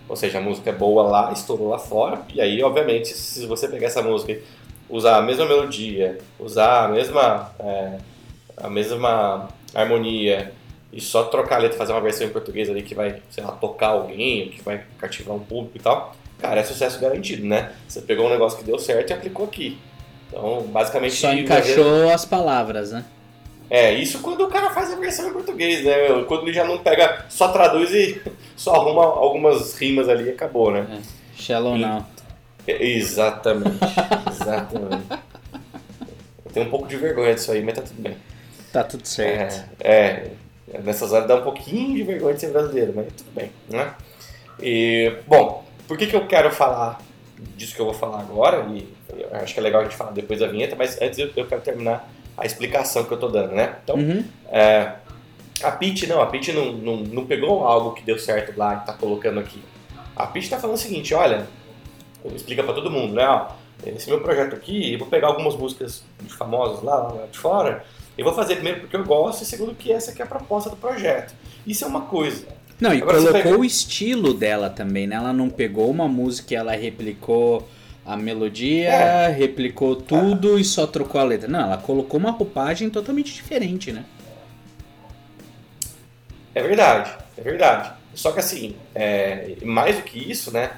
Ou 0.09 0.17
seja, 0.17 0.39
a 0.39 0.41
música 0.41 0.71
é 0.71 0.73
boa 0.73 1.03
lá, 1.03 1.33
estourou 1.33 1.69
lá 1.69 1.79
fora, 1.79 2.23
e 2.33 2.41
aí, 2.41 2.63
obviamente, 2.63 3.09
se 3.09 3.47
você 3.47 3.69
pegar 3.69 3.89
essa 3.89 4.03
música 4.03 4.33
e 4.33 4.43
usar 4.89 5.19
a 5.19 5.23
mesma 5.23 5.45
melodia, 5.45 6.19
usar 6.39 6.87
a 6.87 6.89
mesma, 6.89 7.53
é, 7.61 7.99
a 8.57 8.71
mesma 8.71 9.49
harmonia, 9.75 10.53
e 10.91 11.01
só 11.01 11.25
trocar 11.25 11.57
a 11.57 11.59
letra, 11.59 11.77
fazer 11.77 11.93
uma 11.93 12.01
versão 12.01 12.27
em 12.27 12.31
português 12.31 12.71
ali 12.71 12.83
que 12.83 12.95
vai, 12.95 13.21
sei 13.31 13.45
lá, 13.45 13.53
tocar 13.53 13.89
alguém, 13.89 14.49
que 14.49 14.63
vai 14.63 14.83
cativar 14.99 15.37
um 15.37 15.41
público 15.41 15.77
e 15.77 15.81
tal, 15.81 16.17
cara, 16.39 16.61
é 16.61 16.65
sucesso 16.65 16.99
garantido, 16.99 17.47
né? 17.47 17.73
Você 17.87 18.01
pegou 18.01 18.27
um 18.27 18.31
negócio 18.31 18.59
que 18.59 18.65
deu 18.65 18.79
certo 18.79 19.11
e 19.11 19.13
aplicou 19.13 19.45
aqui. 19.45 19.79
Então, 20.29 20.63
basicamente. 20.63 21.15
Só 21.15 21.33
encaixou 21.33 22.11
as 22.11 22.25
palavras, 22.25 22.93
né? 22.93 23.05
É, 23.71 23.93
isso 23.93 24.21
quando 24.21 24.43
o 24.43 24.49
cara 24.49 24.71
faz 24.71 24.93
a 24.93 24.97
versão 24.97 25.29
em 25.29 25.33
português, 25.33 25.85
né? 25.85 26.25
Quando 26.27 26.45
ele 26.45 26.53
já 26.53 26.65
não 26.65 26.79
pega, 26.79 27.27
só 27.29 27.49
traduz 27.49 27.91
e 27.93 28.21
só 28.57 28.75
arruma 28.75 29.05
algumas 29.05 29.75
rimas 29.77 30.09
ali 30.09 30.25
e 30.25 30.31
acabou, 30.31 30.71
né? 30.71 30.87
É. 30.91 31.41
Shallow 31.41 31.77
e... 31.77 31.81
now. 31.81 32.07
Exatamente, 32.67 33.79
exatamente. 34.31 35.07
Eu 36.45 36.53
tenho 36.53 36.67
um 36.67 36.71
pouco 36.71 36.87
de 36.87 36.97
vergonha 36.97 37.35
disso 37.35 37.51
aí, 37.51 37.63
mas 37.63 37.75
tá 37.75 37.83
tudo 37.83 38.03
bem. 38.03 38.17
Tá 38.73 38.85
tudo 38.85 39.07
certo. 39.07 39.65
É, 39.81 40.31
é 40.71 40.79
Nessas 40.85 41.13
horas 41.13 41.27
dá 41.27 41.37
um 41.37 41.43
pouquinho 41.43 41.97
de 41.97 42.03
vergonha 42.03 42.35
de 42.35 42.41
ser 42.41 42.51
brasileiro, 42.51 42.93
mas 42.95 43.07
tudo 43.17 43.31
bem, 43.35 43.51
né? 43.71 43.95
E, 44.61 45.15
bom, 45.27 45.65
por 45.87 45.97
que, 45.97 46.07
que 46.07 46.15
eu 46.15 46.27
quero 46.27 46.51
falar 46.51 47.01
disso 47.57 47.75
que 47.75 47.81
eu 47.81 47.87
vou 47.87 47.95
falar 47.95 48.21
agora? 48.21 48.67
E 48.69 48.87
acho 49.33 49.55
que 49.55 49.61
é 49.61 49.63
legal 49.63 49.81
a 49.81 49.85
gente 49.85 49.97
falar 49.97 50.11
depois 50.11 50.41
da 50.41 50.47
vinheta, 50.47 50.77
mas 50.77 51.01
antes 51.01 51.19
eu, 51.19 51.31
eu 51.35 51.47
quero 51.47 51.63
terminar 51.63 52.07
a 52.39 52.47
explicação 52.47 53.05
que 53.05 53.13
eu 53.13 53.19
tô 53.19 53.29
dando, 53.29 53.53
né? 53.55 53.77
Então, 53.83 53.97
uhum. 53.97 54.25
é, 54.49 54.93
a 55.63 55.71
Pete 55.73 56.07
não, 56.07 56.21
a 56.21 56.27
Pete 56.27 56.53
não, 56.53 56.73
não, 56.73 56.97
não 56.99 57.27
pegou 57.27 57.67
algo 57.67 57.93
que 57.93 58.03
deu 58.03 58.19
certo 58.19 58.57
lá 58.57 58.81
e 58.83 58.87
tá 58.87 58.93
colocando 58.93 59.41
aqui. 59.41 59.63
A 60.15 60.27
Pete 60.27 60.49
tá 60.49 60.59
falando 60.59 60.77
o 60.77 60.81
seguinte, 60.81 61.15
olha, 61.15 61.47
explica 62.35 62.63
para 62.63 62.75
todo 62.75 62.91
mundo, 62.91 63.15
né? 63.15 63.27
Ó, 63.27 63.49
esse 63.87 64.09
meu 64.09 64.21
projeto 64.21 64.55
aqui, 64.55 64.93
eu 64.93 64.99
vou 64.99 65.09
pegar 65.09 65.29
algumas 65.29 65.57
músicas 65.57 66.03
famosas 66.29 66.83
lá, 66.83 66.97
lá 66.97 67.27
de 67.31 67.39
fora 67.39 67.85
eu 68.19 68.25
vou 68.25 68.35
fazer 68.35 68.57
primeiro 68.57 68.81
porque 68.81 68.97
eu 68.97 69.05
gosto 69.05 69.43
e 69.43 69.47
segundo 69.47 69.73
que 69.77 69.93
essa 69.93 70.13
que 70.13 70.21
é 70.21 70.25
a 70.25 70.29
proposta 70.29 70.69
do 70.69 70.75
projeto. 70.75 71.33
Isso 71.65 71.85
é 71.85 71.87
uma 71.87 72.01
coisa. 72.01 72.49
Não, 72.81 72.93
e 72.93 73.01
Agora, 73.01 73.19
colocou 73.19 73.43
pega... 73.43 73.59
o 73.59 73.65
estilo 73.65 74.35
dela 74.35 74.69
também, 74.69 75.07
né? 75.07 75.15
Ela 75.15 75.33
não 75.33 75.49
pegou 75.49 75.89
uma 75.89 76.09
música 76.09 76.53
e 76.53 76.57
ela 76.57 76.73
replicou 76.73 77.69
a 78.09 78.17
melodia, 78.17 78.89
é. 78.89 79.29
replicou 79.29 79.95
tudo 79.95 80.57
é. 80.57 80.61
e 80.63 80.65
só 80.65 80.87
trocou 80.87 81.21
a 81.21 81.25
letra. 81.25 81.47
Não, 81.47 81.61
ela 81.61 81.77
colocou 81.77 82.19
uma 82.19 82.31
roupagem 82.31 82.89
totalmente 82.89 83.35
diferente, 83.35 83.93
né? 83.93 84.03
É 86.55 86.63
verdade, 86.63 87.15
é 87.37 87.43
verdade. 87.43 87.93
Só 88.15 88.33
que 88.33 88.41
assim, 88.41 88.75
é, 88.95 89.57
mais 89.63 89.97
do 89.97 90.03
que 90.03 90.19
isso, 90.19 90.51
né? 90.51 90.71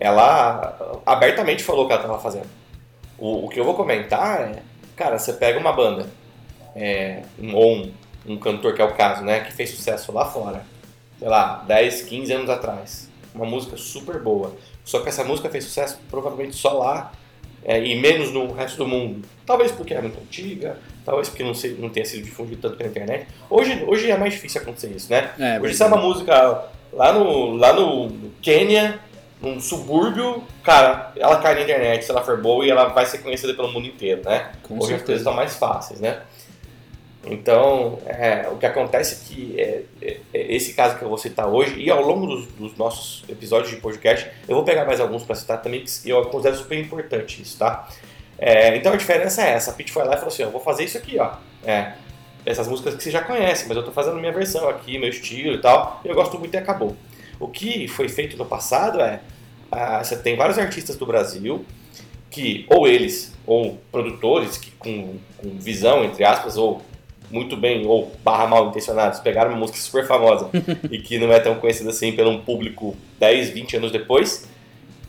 Ela 0.00 1.02
abertamente 1.04 1.62
falou 1.62 1.84
o 1.84 1.86
que 1.86 1.92
ela 1.92 2.02
estava 2.02 2.18
fazendo. 2.18 2.48
O, 3.18 3.44
o 3.44 3.48
que 3.50 3.60
eu 3.60 3.64
vou 3.64 3.74
comentar 3.74 4.40
é, 4.40 4.62
cara, 4.96 5.18
você 5.18 5.34
pega 5.34 5.58
uma 5.58 5.74
banda 5.74 6.06
é, 6.74 7.22
um, 7.38 7.54
ou 7.54 7.76
um, 7.76 7.92
um 8.26 8.38
cantor, 8.38 8.74
que 8.74 8.80
é 8.80 8.84
o 8.84 8.94
caso, 8.94 9.22
né, 9.22 9.40
que 9.40 9.52
fez 9.52 9.68
sucesso 9.68 10.10
lá 10.10 10.24
fora, 10.24 10.64
sei 11.18 11.28
lá, 11.28 11.64
10, 11.68 12.02
15 12.02 12.32
anos 12.32 12.50
atrás. 12.50 13.10
Uma 13.34 13.44
música 13.44 13.76
super 13.76 14.18
boa. 14.20 14.56
Só 14.84 15.00
que 15.00 15.08
essa 15.08 15.24
música 15.24 15.48
fez 15.48 15.64
sucesso 15.64 15.98
provavelmente 16.10 16.56
só 16.56 16.72
lá 16.72 17.12
é, 17.64 17.82
e 17.82 18.00
menos 18.00 18.32
no 18.32 18.52
resto 18.52 18.78
do 18.78 18.86
mundo. 18.86 19.26
Talvez 19.46 19.70
porque 19.70 19.94
é 19.94 20.00
muito 20.00 20.18
antiga, 20.18 20.78
talvez 21.04 21.28
porque 21.28 21.44
não, 21.44 21.54
se, 21.54 21.68
não 21.70 21.88
tenha 21.88 22.04
sido 22.04 22.22
difundido 22.22 22.60
tanto 22.60 22.76
pela 22.76 22.90
internet. 22.90 23.26
Hoje, 23.48 23.84
hoje 23.86 24.10
é 24.10 24.16
mais 24.16 24.34
difícil 24.34 24.60
acontecer 24.60 24.88
isso, 24.88 25.10
né? 25.10 25.30
É, 25.38 25.60
hoje 25.60 25.74
sai 25.74 25.88
uma 25.88 25.96
música 25.96 26.64
lá 26.92 27.12
no, 27.12 27.56
lá 27.56 27.72
no 27.72 28.10
Quênia, 28.40 28.98
num 29.40 29.60
subúrbio, 29.60 30.42
cara, 30.62 31.12
ela 31.16 31.38
cai 31.38 31.54
na 31.54 31.62
internet, 31.62 32.04
se 32.04 32.10
ela 32.10 32.22
for 32.22 32.40
boa, 32.40 32.64
e 32.64 32.70
ela 32.70 32.86
vai 32.86 33.06
ser 33.06 33.18
conhecida 33.18 33.54
pelo 33.54 33.72
mundo 33.72 33.86
inteiro, 33.86 34.22
né? 34.24 34.52
Com 34.62 34.74
hoje 34.74 34.88
certeza. 34.88 34.96
as 34.96 35.06
coisas 35.06 35.20
estão 35.22 35.34
mais 35.34 35.56
fáceis, 35.56 36.00
né? 36.00 36.20
Então, 37.24 38.00
é, 38.04 38.48
o 38.50 38.56
que 38.56 38.66
acontece 38.66 39.14
é 39.14 39.28
que 39.28 39.60
é, 39.60 39.82
é, 40.00 40.20
é, 40.34 40.54
esse 40.54 40.74
caso 40.74 40.98
que 40.98 41.04
eu 41.04 41.08
vou 41.08 41.18
citar 41.18 41.48
hoje, 41.48 41.80
e 41.80 41.88
ao 41.88 42.02
longo 42.02 42.26
dos, 42.26 42.46
dos 42.48 42.76
nossos 42.76 43.22
episódios 43.28 43.70
de 43.70 43.76
podcast, 43.76 44.28
eu 44.48 44.56
vou 44.56 44.64
pegar 44.64 44.84
mais 44.84 45.00
alguns 45.00 45.22
para 45.22 45.36
citar 45.36 45.62
também, 45.62 45.84
que 45.84 46.10
eu 46.10 46.24
considero 46.26 46.56
super 46.56 46.78
importante 46.78 47.40
isso, 47.40 47.58
tá? 47.58 47.88
É, 48.36 48.76
então 48.76 48.92
a 48.92 48.96
diferença 48.96 49.40
é 49.42 49.50
essa, 49.50 49.70
a 49.70 49.74
Pete 49.74 49.92
foi 49.92 50.04
lá 50.04 50.14
e 50.14 50.16
falou 50.16 50.28
assim, 50.28 50.42
eu 50.42 50.50
vou 50.50 50.60
fazer 50.60 50.82
isso 50.84 50.98
aqui, 50.98 51.16
ó, 51.18 51.34
é, 51.64 51.92
essas 52.44 52.66
músicas 52.66 52.96
que 52.96 53.02
você 53.04 53.10
já 53.10 53.22
conhece, 53.22 53.66
mas 53.68 53.76
eu 53.76 53.82
estou 53.82 53.94
fazendo 53.94 54.16
minha 54.16 54.32
versão 54.32 54.68
aqui, 54.68 54.98
meu 54.98 55.08
estilo 55.08 55.54
e 55.54 55.60
tal, 55.60 56.00
e 56.04 56.08
eu 56.08 56.14
gosto 56.16 56.36
muito 56.38 56.52
e 56.52 56.56
acabou. 56.56 56.96
O 57.38 57.46
que 57.46 57.86
foi 57.86 58.08
feito 58.08 58.36
no 58.36 58.44
passado 58.44 59.00
é, 59.00 59.20
ah, 59.70 60.02
você 60.02 60.16
tem 60.16 60.36
vários 60.36 60.58
artistas 60.58 60.96
do 60.96 61.06
Brasil, 61.06 61.64
que 62.30 62.66
ou 62.68 62.88
eles, 62.88 63.32
ou 63.46 63.78
produtores 63.92 64.56
que 64.58 64.72
com, 64.72 65.18
com 65.36 65.58
visão, 65.58 66.04
entre 66.04 66.24
aspas, 66.24 66.56
ou 66.56 66.82
muito 67.32 67.56
bem, 67.56 67.86
ou 67.86 68.12
barra 68.22 68.46
mal 68.46 68.68
intencionados, 68.68 69.18
pegaram 69.18 69.50
uma 69.50 69.58
música 69.58 69.78
super 69.78 70.06
famosa 70.06 70.50
e 70.90 70.98
que 70.98 71.18
não 71.18 71.32
é 71.32 71.40
tão 71.40 71.56
conhecida 71.56 71.90
assim 71.90 72.12
pelo 72.12 72.30
um 72.30 72.40
público 72.40 72.94
10, 73.18 73.50
20 73.50 73.76
anos 73.78 73.90
depois, 73.90 74.46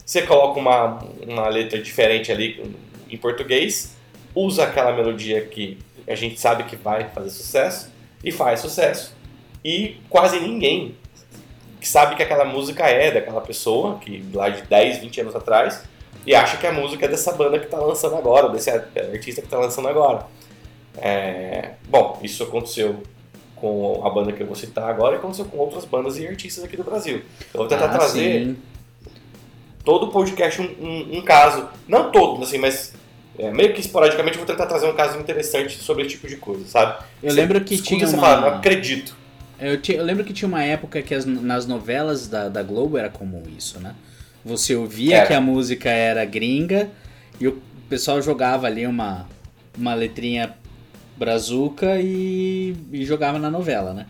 você 0.05 0.21
coloca 0.23 0.59
uma, 0.59 0.99
uma 1.27 1.47
letra 1.49 1.79
diferente 1.79 2.31
ali 2.31 2.73
em 3.09 3.17
português, 3.17 3.95
usa 4.33 4.63
aquela 4.63 4.91
melodia 4.93 5.41
que 5.41 5.77
a 6.07 6.15
gente 6.15 6.39
sabe 6.39 6.63
que 6.63 6.75
vai 6.75 7.09
fazer 7.09 7.29
sucesso 7.29 7.91
e 8.23 8.31
faz 8.31 8.59
sucesso. 8.59 9.15
E 9.63 9.97
quase 10.09 10.39
ninguém 10.39 10.95
que 11.79 11.88
sabe 11.88 12.15
que 12.15 12.23
aquela 12.23 12.45
música 12.45 12.86
é 12.86 13.12
daquela 13.12 13.41
pessoa, 13.41 13.99
que 13.99 14.23
lá 14.33 14.49
de 14.49 14.62
10, 14.63 14.99
20 14.99 15.21
anos 15.21 15.36
atrás, 15.36 15.83
e 16.25 16.33
acha 16.33 16.57
que 16.57 16.65
a 16.65 16.71
música 16.71 17.05
é 17.05 17.09
dessa 17.09 17.33
banda 17.33 17.59
que 17.59 17.65
está 17.65 17.77
lançando 17.77 18.15
agora, 18.15 18.49
desse 18.49 18.69
artista 18.69 19.41
que 19.41 19.47
está 19.47 19.57
lançando 19.57 19.88
agora. 19.88 20.25
É, 20.97 21.71
bom, 21.89 22.19
isso 22.21 22.43
aconteceu 22.43 23.01
com 23.56 24.06
a 24.06 24.10
banda 24.10 24.34
que 24.34 24.41
eu 24.43 24.47
vou 24.47 24.56
citar 24.56 24.89
agora 24.89 25.15
e 25.15 25.17
aconteceu 25.17 25.45
com 25.45 25.58
outras 25.58 25.86
bandas 25.86 26.17
e 26.17 26.27
artistas 26.27 26.63
aqui 26.63 26.75
do 26.75 26.84
Brasil. 26.84 27.21
Eu 27.53 27.60
vou 27.60 27.67
tentar 27.67 27.86
ah, 27.86 27.89
trazer 27.89 28.45
sim. 28.45 28.58
todo 29.86 30.08
o 30.08 30.12
podcast 30.12 30.62
um, 30.62 30.65
um, 30.65 31.17
um, 31.19 31.21
caso, 31.21 31.69
não 31.88 32.12
todo, 32.12 32.43
assim, 32.43 32.58
mas 32.58 32.93
é, 33.38 33.51
meio 33.51 33.73
que 33.73 33.79
esporadicamente 33.79 34.38
eu 34.38 34.45
vou 34.45 34.53
tentar 34.53 34.67
trazer 34.67 34.88
um 34.88 34.93
caso 34.93 35.17
interessante 35.17 35.77
sobre 35.77 36.03
esse 36.03 36.15
tipo 36.15 36.27
de 36.27 36.36
coisa, 36.36 36.65
sabe? 36.67 37.03
Eu 37.21 37.32
você 37.32 37.36
lembro 37.36 37.62
que 37.62 37.82
tinha 37.82 38.06
você 38.06 38.15
uma... 38.15 38.21
fala, 38.21 38.41
não 38.41 38.58
acredito. 38.58 39.15
Eu, 39.60 39.79
te, 39.79 39.93
eu, 39.93 40.03
lembro 40.03 40.25
que 40.25 40.34
tinha 40.34 40.47
uma 40.47 40.63
época 40.63 41.01
que 41.01 41.15
as, 41.15 41.25
nas 41.25 41.65
novelas 41.65 42.27
da, 42.27 42.49
da 42.49 42.62
Globo 42.62 42.97
era 42.97 43.10
comum 43.10 43.43
isso, 43.58 43.79
né? 43.79 43.95
Você 44.43 44.75
ouvia 44.75 45.19
é. 45.19 45.25
que 45.25 45.34
a 45.34 45.39
música 45.39 45.89
era 45.89 46.25
gringa 46.25 46.89
e 47.39 47.47
o 47.47 47.62
pessoal 47.88 48.21
jogava 48.21 48.67
ali 48.67 48.86
uma, 48.86 49.25
uma 49.77 49.93
letrinha 49.93 50.53
brazuca 51.15 51.99
e, 51.99 52.76
e 52.91 53.06
jogava 53.06 53.39
na 53.39 53.49
novela, 53.49 53.93
né? 53.93 54.08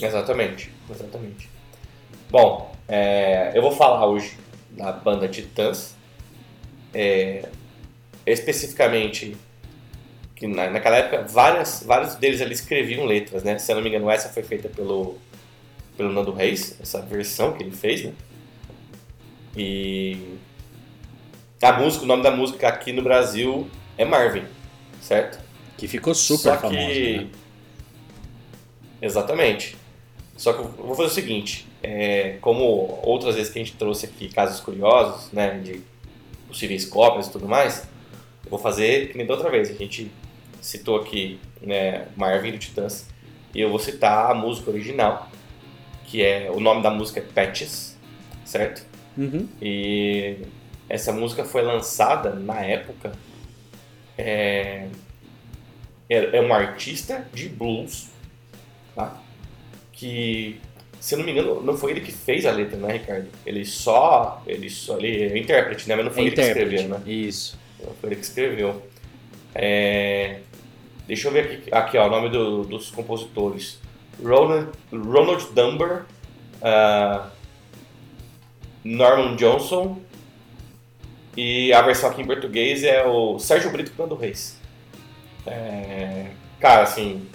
Exatamente, 0.00 0.70
exatamente. 0.90 1.48
Bom, 2.30 2.74
é, 2.88 3.52
eu 3.54 3.62
vou 3.62 3.72
falar 3.72 4.06
hoje 4.06 4.36
da 4.70 4.92
banda 4.92 5.28
Titãs, 5.28 5.94
é, 6.94 7.48
especificamente 8.26 9.36
que 10.34 10.46
na, 10.46 10.70
naquela 10.70 10.96
época 10.96 11.22
várias, 11.22 11.84
vários 11.86 12.14
deles 12.16 12.40
ali 12.40 12.52
escreviam 12.52 13.04
letras, 13.04 13.44
né? 13.44 13.58
Se 13.58 13.70
eu 13.70 13.76
não 13.76 13.82
me 13.82 13.88
engano, 13.88 14.10
essa 14.10 14.28
foi 14.28 14.42
feita 14.42 14.68
pelo, 14.68 15.18
pelo 15.96 16.12
Nando 16.12 16.32
Reis, 16.32 16.76
essa 16.80 17.00
versão 17.00 17.52
que 17.52 17.62
ele 17.62 17.70
fez, 17.70 18.04
né? 18.04 18.12
E 19.56 20.36
a 21.60 21.72
música, 21.74 22.04
o 22.04 22.08
nome 22.08 22.22
da 22.22 22.30
música 22.30 22.66
aqui 22.66 22.92
no 22.92 23.02
Brasil 23.02 23.68
é 23.96 24.04
Marvin, 24.04 24.44
certo? 25.00 25.38
Que 25.76 25.88
ficou 25.88 26.14
super 26.14 26.54
Só 26.54 26.58
famoso. 26.58 26.86
Que... 26.86 27.18
Né? 27.18 27.28
Exatamente. 29.00 29.76
Só 30.36 30.52
que 30.52 30.60
eu 30.60 30.86
vou 30.86 30.94
fazer 30.94 31.08
o 31.08 31.12
seguinte, 31.12 31.66
é, 31.82 32.38
como 32.40 32.64
outras 33.02 33.34
vezes 33.34 33.52
que 33.52 33.58
a 33.58 33.64
gente 33.64 33.76
trouxe 33.76 34.06
aqui 34.06 34.28
casos 34.28 34.60
curiosos, 34.60 35.30
né, 35.32 35.58
de 35.58 35.82
possíveis 36.48 36.84
cópias 36.84 37.26
e 37.26 37.32
tudo 37.32 37.48
mais, 37.48 37.86
eu 38.44 38.50
vou 38.50 38.58
fazer 38.58 39.10
que 39.10 39.18
nem 39.18 39.26
da 39.26 39.34
outra 39.34 39.50
vez. 39.50 39.70
A 39.70 39.74
gente 39.74 40.10
citou 40.60 40.96
aqui 40.96 41.38
né, 41.60 42.06
Marvin 42.16 42.52
do 42.52 42.58
Titãs 42.58 43.08
e 43.54 43.60
eu 43.60 43.70
vou 43.70 43.78
citar 43.78 44.30
a 44.30 44.34
música 44.34 44.70
original, 44.70 45.30
que 46.06 46.22
é 46.22 46.50
o 46.50 46.60
nome 46.60 46.82
da 46.82 46.90
música 46.90 47.20
é 47.20 47.22
Patches, 47.22 47.96
certo? 48.44 48.84
Uhum. 49.16 49.46
E 49.60 50.38
essa 50.88 51.12
música 51.12 51.44
foi 51.44 51.62
lançada 51.62 52.34
na 52.34 52.60
época. 52.60 53.12
É, 54.16 54.88
é 56.14 56.40
um 56.40 56.52
artista 56.52 57.26
de 57.32 57.48
blues, 57.48 58.08
tá? 58.94 59.20
Que, 59.92 60.60
se 61.00 61.14
eu 61.14 61.18
não 61.18 61.24
me 61.26 61.32
engano, 61.32 61.60
não 61.62 61.76
foi 61.76 61.92
ele 61.92 62.00
que 62.00 62.12
fez 62.12 62.44
a 62.46 62.50
letra, 62.52 62.76
né, 62.76 62.92
Ricardo? 62.94 63.28
Ele 63.46 63.64
só. 63.64 64.42
Ele 64.46 64.68
só. 64.70 64.98
Ele 64.98 65.24
é 65.24 65.38
intérprete, 65.38 65.88
né? 65.88 65.96
Mas 65.96 66.04
não 66.06 66.12
foi 66.12 66.24
É 66.24 66.26
ele 66.26 66.34
que 66.36 66.40
escreveu, 66.42 66.88
né? 66.88 67.02
Isso. 67.06 67.58
Não 67.84 67.92
foi 67.94 68.08
ele 68.10 68.16
que 68.16 68.22
escreveu. 68.26 68.82
É, 69.54 70.38
deixa 71.06 71.28
eu 71.28 71.32
ver 71.32 71.40
aqui, 71.44 71.74
aqui 71.74 71.98
ó, 71.98 72.06
o 72.06 72.10
nome 72.10 72.28
do- 72.30 72.64
dos 72.64 72.90
compositores. 72.90 73.78
Ronald, 74.22 74.68
Ronald 74.92 75.44
Dunbar, 75.54 76.06
ah, 76.62 77.28
Norman 78.84 79.36
Johnson 79.36 80.00
e 81.36 81.72
a 81.72 81.82
versão 81.82 82.10
aqui 82.10 82.22
em 82.22 82.26
português 82.26 82.82
é 82.84 83.04
o 83.04 83.38
Sérgio 83.38 83.70
Brito 83.70 83.92
Cando 83.96 84.14
Reis. 84.14 84.60
É, 85.46 86.26
cara, 86.60 86.82
assim, 86.82 87.26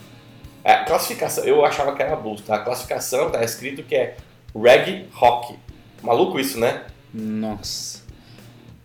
a 0.63 0.83
classificação, 0.83 1.43
eu 1.43 1.63
achava 1.65 1.95
que 1.95 2.01
era 2.01 2.15
blues, 2.15 2.41
tá? 2.41 2.55
A 2.55 2.59
classificação 2.59 3.29
tá 3.29 3.43
escrito 3.43 3.83
que 3.83 3.95
é 3.95 4.17
reggae 4.55 5.07
rock. 5.13 5.55
Maluco 6.01 6.39
isso, 6.39 6.59
né? 6.59 6.83
Nossa. 7.13 8.05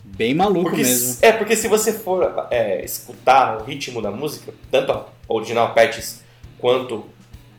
Bem 0.05 0.35
maluco 0.35 0.71
Porque, 0.71 0.83
mesmo. 0.83 1.19
É, 1.23 1.33
porque 1.33 1.57
se 1.57 1.69
você 1.69 1.93
for 1.93 2.47
é, 2.51 2.85
escutar 2.85 3.59
o 3.59 3.65
ritmo 3.65 4.03
da 4.03 4.11
música, 4.11 4.53
tanto 4.71 4.93
a 4.93 5.07
original 5.27 5.75
Patches 5.75 6.23
quanto 6.59 7.07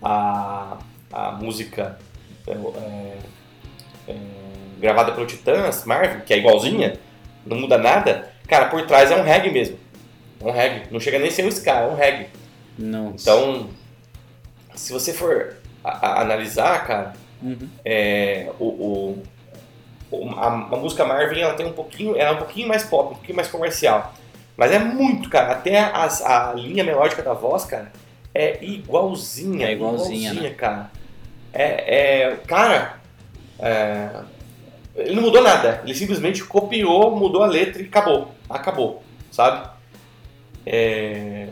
a, 0.02 0.78
a 1.12 1.32
música 1.32 1.98
é, 2.48 2.52
é, 2.52 3.18
é, 4.08 4.16
gravada 4.80 5.12
pelo 5.12 5.26
Titãs, 5.26 5.84
Marvin, 5.86 6.22
que 6.22 6.34
é 6.34 6.38
igualzinha, 6.38 7.00
não 7.46 7.58
muda 7.58 7.78
nada, 7.78 8.32
cara, 8.48 8.68
por 8.68 8.86
trás 8.86 9.12
é 9.12 9.16
um 9.16 9.24
reggae 9.24 9.52
mesmo. 9.52 9.78
É 10.44 10.48
um 10.48 10.52
reggae. 10.52 10.84
Não 10.92 11.00
chega 11.00 11.20
nem 11.20 11.28
a 11.30 11.32
ser 11.32 11.46
um 11.46 11.50
ska, 11.50 11.72
é 11.72 11.88
um 11.88 11.96
reggae. 11.96 12.28
Nossa. 12.78 13.16
Então, 13.22 13.70
se 14.76 14.92
você 14.92 15.14
for 15.14 15.56
a- 15.84 16.08
a- 16.08 16.22
analisar, 16.22 16.86
cara, 16.86 17.14
Uhum. 17.42 17.68
é, 17.86 18.50
o, 18.60 18.66
o- 20.12 20.30
a, 20.38 20.48
a 20.48 20.78
música 20.78 21.06
Marvin 21.06 21.40
ela 21.40 21.54
tem 21.56 21.66
um 21.66 21.72
pouquinho, 21.74 22.16
ela 22.16 22.30
é 22.30 22.34
um 22.34 22.38
pouquinho 22.38 22.68
mais 22.68 22.84
pop, 22.84 23.12
um 23.12 23.16
pouquinho 23.16 23.36
mais 23.36 23.48
comercial. 23.48 24.14
Mas 24.56 24.72
é 24.72 24.80
muito, 24.80 25.30
cara. 25.30 25.52
Até 25.54 25.80
as- 25.80 26.22
a, 26.22 26.54
linha 26.54 26.84
melódica 26.84 27.22
da 27.24 27.34
voz, 27.34 27.66
cara, 27.66 27.92
é 28.34 28.64
igualzinha. 28.64 29.68
É 29.68 29.72
igualzinha, 29.74 30.34
né? 30.34 30.50
cara. 30.52 30.92
É, 31.52 32.24
é 32.26 32.36
cara, 32.48 32.98
é, 33.60 34.10
ele 34.96 35.16
não 35.16 35.24
mudou 35.24 35.42
nada. 35.42 35.82
Ele 35.84 35.94
simplesmente 35.96 36.44
copiou, 36.44 37.16
mudou 37.16 37.44
a 37.44 37.48
letra 37.48 37.82
e 37.82 37.86
acabou. 37.86 38.32
Acabou, 38.50 39.04
sabe? 39.32 39.68
É, 40.66 41.48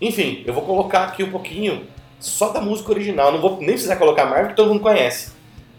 enfim, 0.00 0.42
eu 0.46 0.52
vou 0.52 0.62
colocar 0.62 1.04
aqui 1.04 1.22
um 1.22 1.30
pouquinho 1.30 1.86
só 2.18 2.50
da 2.50 2.60
música 2.60 2.90
original. 2.90 3.32
Não 3.32 3.40
vou 3.40 3.58
nem 3.58 3.68
precisar 3.68 3.96
colocar 3.96 4.26
Marvin, 4.26 4.48
que 4.48 4.56
todo 4.56 4.68
mundo 4.68 4.80
conhece. 4.80 5.32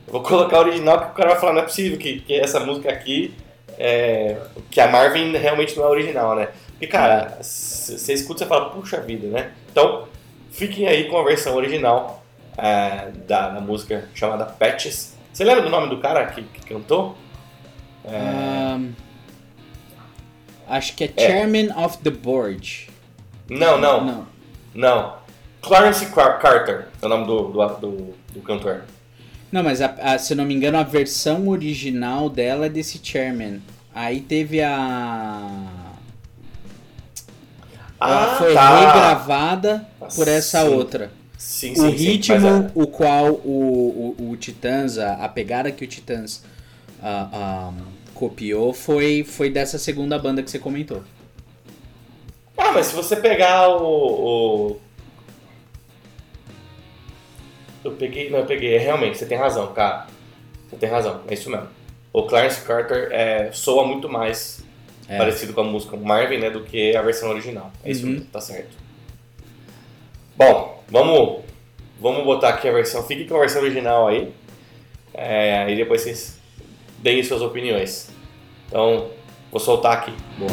Eu 0.06 0.14
vou 0.14 0.24
colocar 0.24 0.58
a 0.58 0.62
original, 0.62 1.00
que 1.00 1.12
o 1.12 1.14
cara 1.14 1.32
vai 1.32 1.40
falar, 1.40 1.54
não 1.54 1.62
é 1.62 1.66
possível 1.66 1.98
que, 1.98 2.22
que 2.22 2.34
essa 2.34 2.60
música 2.60 2.90
aqui, 2.90 3.34
é, 3.78 4.38
que 4.72 4.80
a 4.80 4.88
Marvin 4.88 5.36
realmente 5.36 5.76
não 5.76 5.84
é 5.84 5.88
original, 5.88 6.36
né? 6.36 6.50
Porque, 6.72 6.88
cara, 6.88 7.40
você 7.42 8.14
escuta 8.14 8.44
e 8.44 8.48
fala, 8.48 8.70
puxa 8.70 9.02
vida, 9.02 9.28
né? 9.28 9.52
Então, 9.72 10.08
fiquem 10.52 10.88
aí 10.88 11.10
com 11.10 11.18
a 11.18 11.24
versão 11.24 11.56
original 11.56 12.24
é, 12.58 13.12
da, 13.28 13.50
da 13.50 13.62
música 13.62 14.08
chamada 14.14 14.46
Patches. 14.46 15.16
Você 15.34 15.44
lembra 15.44 15.64
do 15.64 15.70
nome 15.70 15.90
do 15.90 16.00
cara 16.00 16.26
que, 16.28 16.42
que 16.42 16.62
cantou? 16.62 17.16
Ahn, 18.06 18.94
acho 20.70 20.94
que 20.96 21.04
é 21.04 21.12
Chairman 21.18 21.70
of 21.78 21.98
the 22.00 22.10
Board. 22.10 22.88
Não, 23.50 23.80
não, 23.80 24.04
Não. 24.06 24.28
não. 24.74 25.14
Clarence 25.62 26.06
Car- 26.08 26.40
Carter 26.40 26.88
é 27.02 27.06
o 27.06 27.10
nome 27.10 27.26
do, 27.26 27.50
do, 27.50 27.68
do, 27.80 28.14
do 28.34 28.42
cantor. 28.42 28.84
Não, 29.52 29.64
mas 29.64 29.82
a- 29.82 29.96
a- 30.02 30.18
se 30.20 30.34
eu 30.34 30.38
não 30.38 30.46
me 30.46 30.54
engano, 30.54 30.78
a 30.78 30.84
versão 30.84 31.48
original 31.48 32.30
dela 32.30 32.66
é 32.66 32.70
desse 32.70 33.00
Chairman. 33.04 33.62
Aí 33.94 34.20
teve 34.22 34.62
a. 34.62 35.66
Ela 38.00 38.36
foi 38.38 38.50
regravada 38.50 39.88
por 40.16 40.28
essa 40.28 40.60
Ah, 40.60 40.66
Sim. 40.66 40.70
outra. 40.76 41.12
Sim, 41.38 41.72
o 41.72 41.76
sim, 41.76 41.82
sim, 41.82 41.90
ritmo, 41.92 42.48
é- 42.48 42.72
o 42.76 42.88
qual 42.88 43.32
o, 43.32 44.16
o, 44.20 44.32
o 44.32 44.38
Titãs, 44.38 44.98
a, 44.98 45.14
a 45.24 45.30
pegada 45.30 45.72
que 45.72 45.84
o 45.84 45.88
Titãs 45.88 46.44
ah, 47.02 47.28
ah, 47.32 47.72
copiou 48.18 48.74
foi, 48.74 49.24
foi 49.24 49.50
dessa 49.50 49.78
segunda 49.78 50.18
banda 50.20 50.42
que 50.44 50.50
você 50.52 50.60
comentou. 50.60 51.04
Ah, 52.58 52.72
mas 52.72 52.88
se 52.88 52.96
você 52.96 53.16
pegar 53.16 53.70
o, 53.70 54.72
o- 54.72 54.82
Eu 57.84 57.92
peguei. 57.92 58.30
Não, 58.30 58.40
eu 58.40 58.46
peguei. 58.46 58.76
É, 58.76 58.80
Realmente, 58.80 59.18
você 59.18 59.26
tem 59.26 59.38
razão, 59.38 59.72
cara. 59.74 60.08
Você 60.70 60.76
tem 60.76 60.90
razão, 60.90 61.22
é 61.28 61.34
isso 61.34 61.50
mesmo. 61.50 61.68
O 62.12 62.24
Clarence 62.24 62.62
Carter 62.62 63.10
é, 63.12 63.52
soa 63.54 63.86
muito 63.86 64.10
mais 64.10 64.62
É. 65.08 65.18
parecido 65.18 65.54
com 65.54 65.62
a 65.62 65.64
música 65.64 65.96
Marvin, 65.96 66.38
né, 66.38 66.50
do 66.50 66.64
que 66.64 66.96
a 66.96 67.02
versão 67.02 67.30
original. 67.30 67.72
É 67.84 67.92
isso 67.92 68.06
Uhum. 68.06 68.14
mesmo, 68.14 68.26
tá 68.26 68.42
certo. 68.42 68.76
Bom, 70.36 70.84
vamos, 70.90 71.44
vamos 72.02 72.24
botar 72.26 72.50
aqui 72.50 72.68
a 72.68 72.72
versão. 72.74 73.04
Fique 73.04 73.26
com 73.26 73.36
a 73.38 73.40
versão 73.40 73.62
original 73.62 74.08
aí. 74.08 74.34
É, 75.14 75.64
aí 75.64 75.76
depois 75.76 76.02
vocês 76.02 76.38
deem 77.00 77.24
suas 77.24 77.42
opiniões. 77.42 78.10
Então, 78.68 79.10
vou 79.52 79.60
soltar 79.60 79.94
aqui. 79.94 80.14
Boa. 80.38 80.52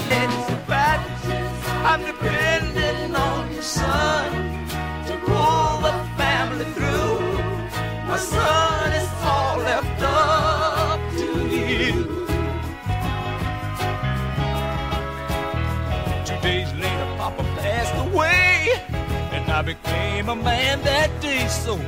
I 19.54 19.62
became 19.62 20.28
a 20.28 20.34
man 20.34 20.82
that 20.82 21.20
day. 21.20 21.46
So. 21.46 21.78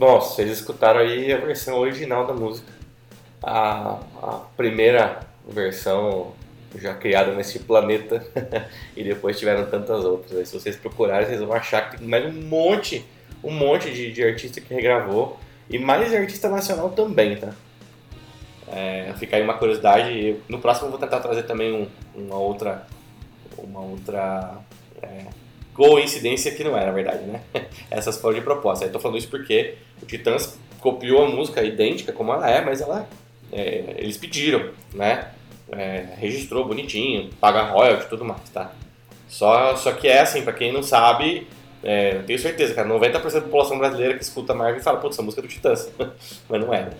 Bom, 0.00 0.18
vocês 0.18 0.50
escutaram 0.50 1.00
aí 1.00 1.30
a 1.30 1.36
versão 1.36 1.76
original 1.78 2.26
da 2.26 2.32
música. 2.32 2.72
A, 3.42 4.00
a 4.22 4.40
primeira 4.56 5.20
versão 5.46 6.32
já 6.74 6.94
criada 6.94 7.34
nesse 7.34 7.58
planeta 7.58 8.26
e 8.96 9.04
depois 9.04 9.38
tiveram 9.38 9.66
tantas 9.66 10.02
outras. 10.02 10.38
Aí, 10.38 10.46
se 10.46 10.58
vocês 10.58 10.74
procurarem, 10.76 11.26
vocês 11.26 11.38
vão 11.40 11.52
achar 11.52 11.90
que 11.90 11.98
tem 11.98 12.08
mais 12.08 12.24
um 12.24 12.32
monte, 12.32 13.04
um 13.44 13.50
monte 13.50 13.90
de, 13.92 14.10
de 14.10 14.24
artista 14.24 14.58
que 14.58 14.72
regravou 14.72 15.38
e 15.68 15.78
mais 15.78 16.14
artista 16.14 16.48
nacional 16.48 16.88
também, 16.92 17.36
tá? 17.36 17.52
É, 18.68 19.12
fica 19.18 19.36
aí 19.36 19.42
uma 19.42 19.58
curiosidade. 19.58 20.36
No 20.48 20.60
próximo 20.60 20.86
eu 20.86 20.92
vou 20.92 20.98
tentar 20.98 21.20
trazer 21.20 21.42
também 21.42 21.74
um- 21.74 21.88
uma 22.18 22.38
outra, 22.38 22.86
uma 23.58 23.80
outra 23.82 24.54
é, 25.02 25.26
coincidência 25.74 26.52
que 26.52 26.64
não 26.64 26.76
é, 26.76 26.84
na 26.84 26.92
verdade, 26.92 27.24
né? 27.24 27.40
Essas 27.90 28.18
foram 28.18 28.34
de 28.34 28.42
propósito. 28.42 28.86
Eu 28.86 28.92
tô 28.92 29.00
falando 29.00 29.18
isso 29.18 29.28
porque 29.28 29.76
o 30.02 30.06
Titãs 30.06 30.58
copiou 30.80 31.24
a 31.24 31.28
música 31.28 31.62
idêntica 31.62 32.12
como 32.12 32.32
ela 32.32 32.50
é, 32.50 32.64
mas 32.64 32.80
ela 32.80 33.06
é, 33.52 33.96
eles 33.98 34.16
pediram, 34.16 34.70
né? 34.94 35.30
É, 35.72 36.06
registrou 36.18 36.66
bonitinho, 36.66 37.30
paga 37.40 37.62
royalty 37.62 38.04
e 38.04 38.08
tudo 38.08 38.24
mais, 38.24 38.48
tá? 38.50 38.72
Só, 39.28 39.76
só 39.76 39.92
que 39.92 40.08
é 40.08 40.20
assim, 40.20 40.42
pra 40.42 40.52
quem 40.52 40.72
não 40.72 40.82
sabe, 40.82 41.46
é, 41.82 42.16
eu 42.16 42.24
tenho 42.24 42.38
certeza, 42.38 42.74
cara, 42.74 42.88
90% 42.88 43.32
da 43.32 43.40
população 43.40 43.78
brasileira 43.78 44.14
que 44.14 44.22
escuta 44.22 44.52
Marvin 44.52 44.80
fala, 44.80 44.98
putz, 44.98 45.14
essa 45.14 45.22
música 45.22 45.40
é 45.40 45.42
do 45.42 45.48
Titãs. 45.48 45.90
mas 46.48 46.60
não 46.60 46.74
é. 46.74 46.82
né? 46.82 46.90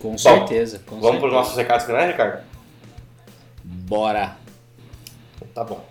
Com 0.00 0.18
certeza. 0.18 0.82
Com 0.84 1.00
Vamos 1.00 1.18
para 1.18 1.28
os 1.28 1.32
certeza. 1.32 1.36
nossos 1.36 1.56
recados 1.56 1.86
finais, 1.86 2.10
Ricardo? 2.10 2.42
Bora. 3.64 4.36
Tá 5.54 5.64
bom. 5.64 5.82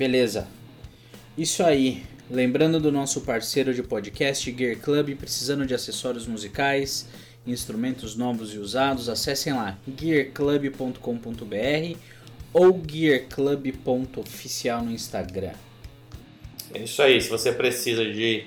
Beleza. 0.00 0.48
Isso 1.36 1.62
aí. 1.62 2.02
Lembrando 2.30 2.80
do 2.80 2.90
nosso 2.90 3.20
parceiro 3.20 3.74
de 3.74 3.82
podcast, 3.82 4.50
Gear 4.50 4.78
Club, 4.78 5.14
precisando 5.14 5.66
de 5.66 5.74
acessórios 5.74 6.26
musicais, 6.26 7.06
instrumentos 7.46 8.16
novos 8.16 8.54
e 8.54 8.58
usados, 8.58 9.10
acessem 9.10 9.52
lá 9.52 9.76
gearclub.com.br 9.98 11.98
ogearclub.oficial 12.54 14.82
no 14.82 14.90
Instagram. 14.90 15.52
É 16.72 16.78
isso 16.78 17.02
aí, 17.02 17.20
se 17.20 17.28
você 17.28 17.52
precisa 17.52 18.02
de 18.02 18.46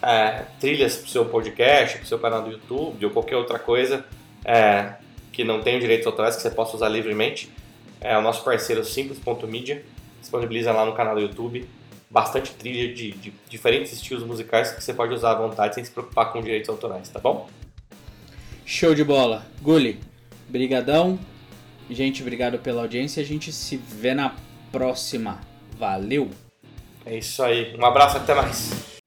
é, 0.00 0.44
trilhas 0.60 0.94
para 0.94 1.06
o 1.06 1.08
seu 1.08 1.24
podcast, 1.24 1.96
para 1.96 2.04
o 2.04 2.06
seu 2.06 2.20
canal 2.20 2.44
do 2.44 2.52
YouTube 2.52 3.04
ou 3.04 3.10
qualquer 3.10 3.34
outra 3.34 3.58
coisa 3.58 4.04
é, 4.44 4.92
que 5.32 5.42
não 5.42 5.60
tenha 5.60 5.80
direitos 5.80 6.06
autorais, 6.06 6.36
que 6.36 6.42
você 6.42 6.50
possa 6.50 6.76
usar 6.76 6.88
livremente, 6.88 7.50
é, 8.00 8.16
o 8.16 8.22
nosso 8.22 8.44
parceiro 8.44 8.84
Simples.media 8.84 9.84
disponibiliza 10.20 10.72
lá 10.72 10.84
no 10.84 10.94
canal 10.94 11.14
do 11.14 11.20
YouTube 11.20 11.68
bastante 12.10 12.52
trilha 12.54 12.92
de, 12.92 13.12
de 13.12 13.32
diferentes 13.48 13.92
estilos 13.92 14.24
musicais 14.24 14.72
que 14.72 14.82
você 14.82 14.94
pode 14.94 15.12
usar 15.12 15.32
à 15.32 15.34
vontade 15.34 15.74
sem 15.74 15.84
se 15.84 15.90
preocupar 15.90 16.32
com 16.32 16.40
direitos 16.40 16.68
autorais, 16.68 17.08
tá 17.08 17.18
bom? 17.18 17.48
Show 18.64 18.94
de 18.94 19.04
bola. 19.04 19.46
Gulli, 19.60 19.98
brigadão. 20.48 21.18
Gente, 21.90 22.22
obrigado 22.22 22.58
pela 22.58 22.82
audiência. 22.82 23.22
A 23.22 23.26
gente 23.26 23.52
se 23.52 23.76
vê 23.76 24.14
na 24.14 24.34
próxima. 24.70 25.40
Valeu! 25.78 26.30
É 27.06 27.16
isso 27.16 27.42
aí. 27.42 27.74
Um 27.78 27.84
abraço, 27.84 28.18
até 28.18 28.34
mais. 28.34 28.97